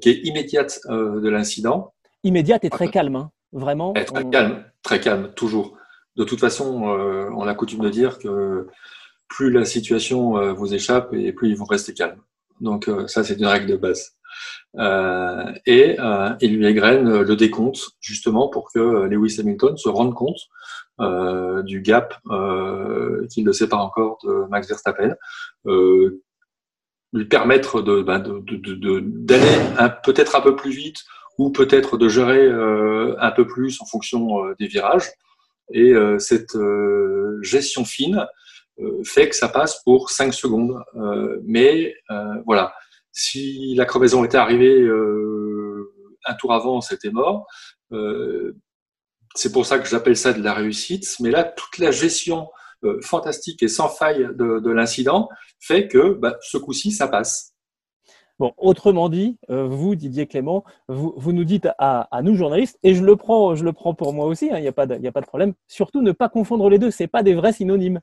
[0.00, 1.92] qui est immédiate de l'incident.
[2.24, 3.16] Immédiate et très calme.
[3.16, 3.30] Hein.
[3.52, 5.76] Vraiment Très calme, très calme, toujours.
[6.16, 8.68] De toute façon, euh, on a coutume de dire que
[9.28, 12.20] plus la situation euh, vous échappe et plus ils vont rester calmes.
[12.60, 14.12] Donc euh, ça, c'est une règle de base.
[15.66, 15.96] et
[16.40, 20.48] il lui égrène le décompte, justement, pour que Lewis Hamilton se rende compte
[21.64, 22.14] du gap
[23.30, 25.16] qu'il ne sépare encore de Max Verstappen,
[27.12, 29.56] lui permettre de, ben, d'aller
[30.04, 31.04] peut-être un peu plus vite
[31.38, 35.08] ou peut-être de gérer euh, un peu plus en fonction euh, des virages.
[35.72, 36.56] Et euh, cette
[37.42, 38.26] gestion fine
[39.04, 40.82] fait que ça passe pour 5 secondes.
[41.44, 41.94] mais
[42.46, 42.72] voilà,
[43.12, 44.88] si la crevaison était arrivée
[46.24, 47.46] un tour avant, c'était mort.
[49.34, 51.16] c'est pour ça que j'appelle ça de la réussite.
[51.20, 52.48] Mais là, toute la gestion
[53.02, 55.28] fantastique et sans faille de, l'incident
[55.58, 57.54] fait que bah, ce coup-ci, ça passe.
[58.40, 62.78] Bon, autrement dit, euh, vous, Didier Clément, vous, vous nous dites à, à, nous journalistes,
[62.82, 64.86] et je le prends, je le prends pour moi aussi, il hein, n'y a, pas
[64.86, 67.52] de, a pas de problème, surtout ne pas confondre les deux, ce pas des vrais
[67.52, 68.00] synonymes.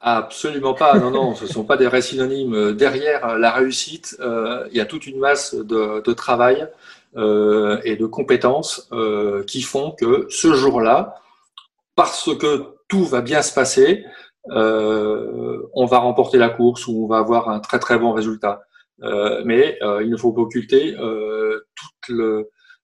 [0.00, 2.72] Absolument pas, non, non, ce ne sont pas des vrais synonymes.
[2.72, 6.66] Derrière la réussite, euh, il y a toute une masse de, de travail
[7.16, 11.14] euh, et de compétences euh, qui font que ce jour-là,
[11.94, 14.04] parce que tout va bien se passer,
[14.50, 18.62] euh, on va remporter la course ou on va avoir un très très bon résultat.
[19.02, 22.12] Euh, mais euh, il ne faut pas occulter tout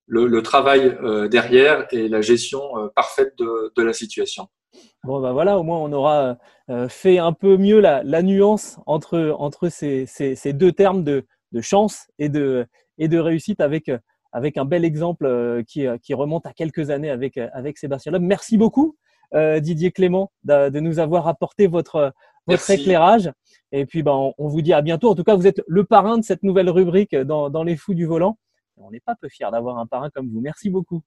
[0.06, 0.96] le, travail
[1.30, 2.62] derrière et la gestion
[2.94, 4.48] parfaite de, la situation.
[5.04, 6.36] Bon, ben voilà, au moins on aura
[6.88, 11.24] fait un peu mieux la, nuance entre, entre ces, ces, deux termes de,
[11.60, 12.66] chance et de,
[12.98, 13.90] et de réussite avec,
[14.32, 18.22] avec un bel exemple qui, qui remonte à quelques années avec, avec Sébastien Loeb.
[18.22, 18.96] Merci beaucoup,
[19.34, 22.12] Didier Clément, de, de, nous avoir apporté votre,
[22.46, 23.30] votre éclairage.
[23.72, 25.10] Et puis, ben, on, vous dit à bientôt.
[25.10, 27.94] En tout cas, vous êtes le parrain de cette nouvelle rubrique dans, dans les fous
[27.94, 28.38] du volant.
[28.76, 30.40] On n'est pas peu fiers d'avoir un parrain comme vous.
[30.40, 31.02] Merci beaucoup.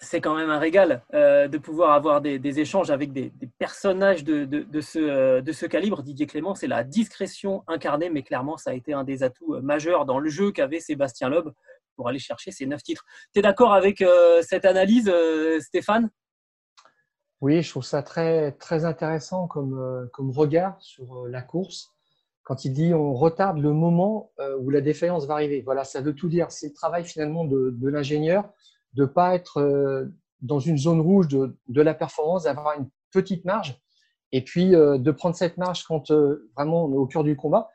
[0.00, 4.46] c'est quand même un régal euh, de pouvoir avoir des, échanges avec des, personnages de,
[4.80, 6.02] ce, euh, de, ce, calibre.
[6.02, 9.60] Didier Clément, c'est la discrétion incarnée, mais clairement, ça a été un des atouts euh,
[9.60, 11.50] majeurs dans le jeu qu'avait Sébastien Loeb
[11.96, 13.04] pour aller chercher ces neuf titres.
[13.32, 14.04] Tu es d'accord avec
[14.42, 15.12] cette analyse,
[15.58, 16.10] Stéphane?
[17.40, 21.94] Oui, je trouve ça très, très intéressant comme, comme regard sur la course.
[22.42, 25.62] Quand il dit on retarde le moment où la défaillance va arriver.
[25.62, 26.50] Voilà, ça veut tout dire.
[26.50, 28.50] C'est le travail finalement de, de l'ingénieur
[28.94, 30.06] de ne pas être euh,
[30.40, 33.80] dans une zone rouge de, de la performance, d'avoir une petite marge,
[34.32, 37.36] et puis euh, de prendre cette marge quand euh, vraiment on est au cœur du
[37.36, 37.68] combat,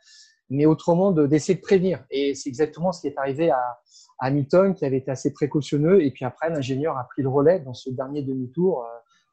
[0.49, 2.03] mais autrement d'essayer de, prévenir.
[2.11, 3.57] Et c'est exactement ce qui est arrivé à,
[4.19, 7.59] à, Hamilton, qui avait été assez précautionneux, et puis après, l'ingénieur a pris le relais
[7.59, 8.85] dans ce dernier demi-tour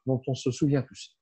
[0.07, 1.17] dont on se souvient tous.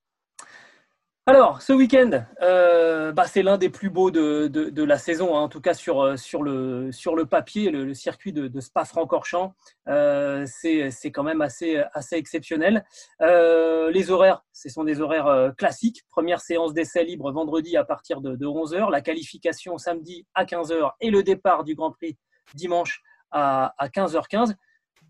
[1.29, 5.51] Alors, ce week-end, euh, bah, c'est l'un des plus beaux de, la saison, hein, en
[5.51, 9.53] tout cas sur, euh, sur, le, sur le papier, le, circuit de, Spa-Francorchamps.
[9.89, 12.83] Euh, c'est quand même assez, assez exceptionnel.
[13.21, 16.03] les horaires, ce sont des horaires classiques.
[16.09, 21.11] Première séance d'essai libre vendredi à partir de, 11h, la qualification samedi à 15h et
[21.11, 22.17] le départ du Grand Prix
[22.55, 23.03] dimanche
[23.33, 24.55] à, à 15h15.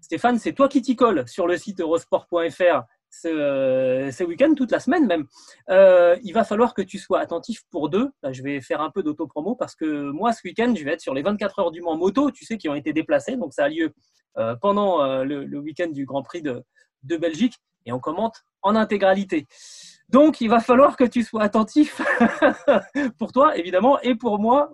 [0.01, 4.81] Stéphane, c'est toi qui t'y colle sur le site eurosport.fr ce, ce week-end, toute la
[4.81, 5.27] semaine même.
[5.71, 8.11] Euh, il va falloir que tu sois attentif pour deux.
[8.31, 11.15] je vais faire un peu d'auto-promo parce que moi, ce week-end, je vais être sur
[11.15, 13.37] les 24 heures du Mans moto, tu sais, qui ont été déplacées.
[13.37, 13.93] Donc, ça a lieu
[14.37, 16.65] euh, pendant euh, le, week-end du Grand Prix de,
[17.03, 17.55] Belgique
[17.87, 19.47] et on commente en intégralité.
[20.09, 22.01] Donc, il va falloir que tu sois attentif
[23.19, 24.71] pour toi, évidemment, et pour moi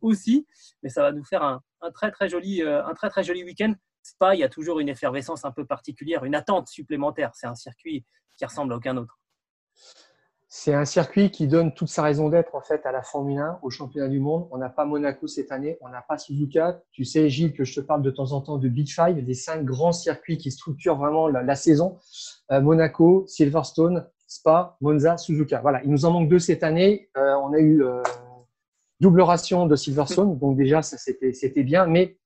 [0.00, 0.46] aussi.
[0.82, 3.74] Mais ça va nous faire un très, très joli, un très, très joli week-end
[4.06, 7.32] Spa, il y a toujours une effervescence un peu particulière, une attente supplémentaire.
[7.34, 8.04] C'est un circuit
[8.36, 9.18] qui ressemble à aucun autre.
[10.48, 13.58] C'est un circuit qui donne toute sa raison d'être en fait à la Formule 1,
[13.62, 14.46] au championnat du monde.
[14.52, 16.80] On n'a pas Monaco cette année, on n'a pas Suzuka.
[16.92, 19.34] Tu sais, Gilles, que je te parle de temps en temps de Big Five, des
[19.34, 21.98] cinq grands circuits qui structurent vraiment la, saison.
[22.52, 25.60] Euh, Monaco, Silverstone, Spa, Monza, Suzuka.
[25.62, 27.10] Voilà, il nous en manque deux cette année.
[27.16, 28.02] Euh, on a eu euh,
[29.00, 32.18] double ration de Silverstone, donc déjà ça c'était bien, mais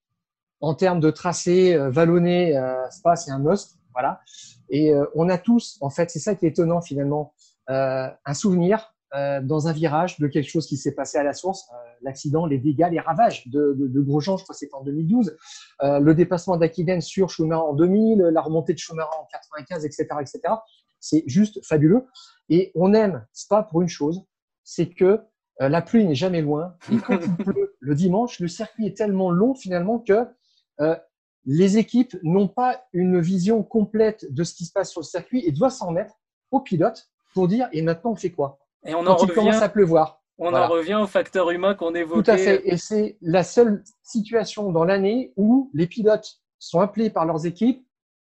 [0.60, 3.78] en termes de tracé euh, vallonné, euh, Spa, c'est un must.
[3.92, 4.20] Voilà.
[4.68, 7.34] Et euh, on a tous, en fait, c'est ça qui est étonnant finalement,
[7.68, 11.70] un souvenir dans un virage de quelque chose qui s'est passé à la source,
[12.02, 15.36] l'accident, les dégâts, les ravages de, de, de Grosjean, je crois c'était en 2012,
[15.80, 20.40] le dépassement d'Akiden sur Schumacher en 2000, la remontée de Schumacher en 95, etc., etc.
[20.98, 22.06] C'est juste fabuleux.
[22.48, 24.24] Et on aime Spa pour une chose,
[24.64, 25.20] c'est que
[25.60, 26.74] la pluie n'est jamais loin.
[26.90, 30.26] Et quand il pleut le dimanche, le circuit est tellement long finalement que
[30.80, 30.96] euh,
[31.44, 35.42] les équipes n'ont pas une vision complète de ce qui se passe sur le circuit
[35.46, 36.14] et doivent s'en mettre
[36.50, 39.68] au pilote pour dire et maintenant on fait quoi Et on en revient, commence à
[39.68, 40.22] pleuvoir.
[40.38, 42.22] On en revient au facteur humain qu'on évoquait.
[42.22, 42.62] Tout à fait.
[42.64, 47.86] Et c'est la seule situation dans l'année où les pilotes sont appelés par leurs équipes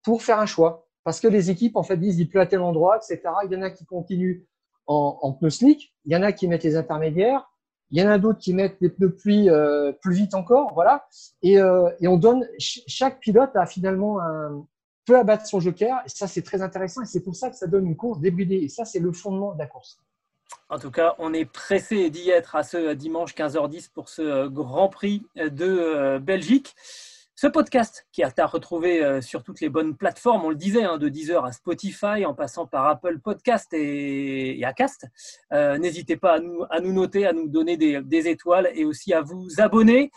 [0.03, 0.86] pour faire un choix.
[1.03, 3.20] Parce que les équipes, en fait, disent il pleut à tel endroit, etc.
[3.45, 4.45] Il y en a qui continuent
[4.86, 7.51] en, en pneus slick, il y en a qui mettent les intermédiaires,
[7.91, 11.07] il y en a d'autres qui mettent des pneus pluie euh, plus vite encore, voilà.
[11.43, 14.66] Et, euh, on donne chaque pilote a finalement un
[15.07, 15.99] peut abattre son joker.
[16.07, 17.03] Et ça, c'est très intéressant.
[17.03, 18.57] Et c'est pour ça que ça donne une course débridée.
[18.57, 19.99] Et ça, c'est le fondement de la course.
[20.70, 24.89] En tout cas, on est pressé d'y être à ce dimanche 15h10 pour ce Grand
[24.89, 26.74] Prix de Belgique.
[27.37, 30.85] Ce podcast qui est à retrouver euh, sur toutes les bonnes plateformes, on le disait,
[30.85, 35.07] hein, de Deezer à Spotify, en passant par Apple Podcast et, Acast.
[35.53, 36.39] Euh, n'hésitez pas
[36.70, 40.12] à nous, noter, à nous donner des, étoiles et aussi à vous abonner.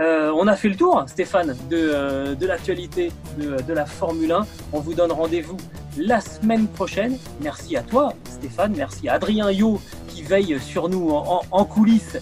[0.00, 4.46] Euh, on a fait le tour, Stéphane, de, de l'actualité de, de, la Formule 1.
[4.72, 5.58] On vous donne rendez-vous
[5.98, 7.18] la semaine prochaine.
[7.42, 8.72] Merci à toi, Stéphane.
[8.74, 12.16] Merci à Adrien Yo qui veille sur nous en, en coulisses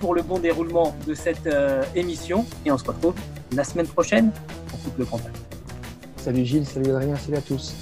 [0.00, 1.48] pour le bon déroulement de cette
[1.94, 2.44] émission.
[2.64, 3.14] Et on se retrouve
[3.52, 4.30] la semaine prochaine
[4.68, 5.36] pour coupe le contact.
[6.16, 7.74] Salut Gilles, salut Adrien, salut à tous.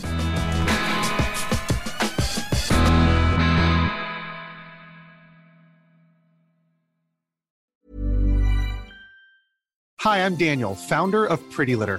[10.07, 11.99] Hi, I'm Daniel, founder of Pretty Litter.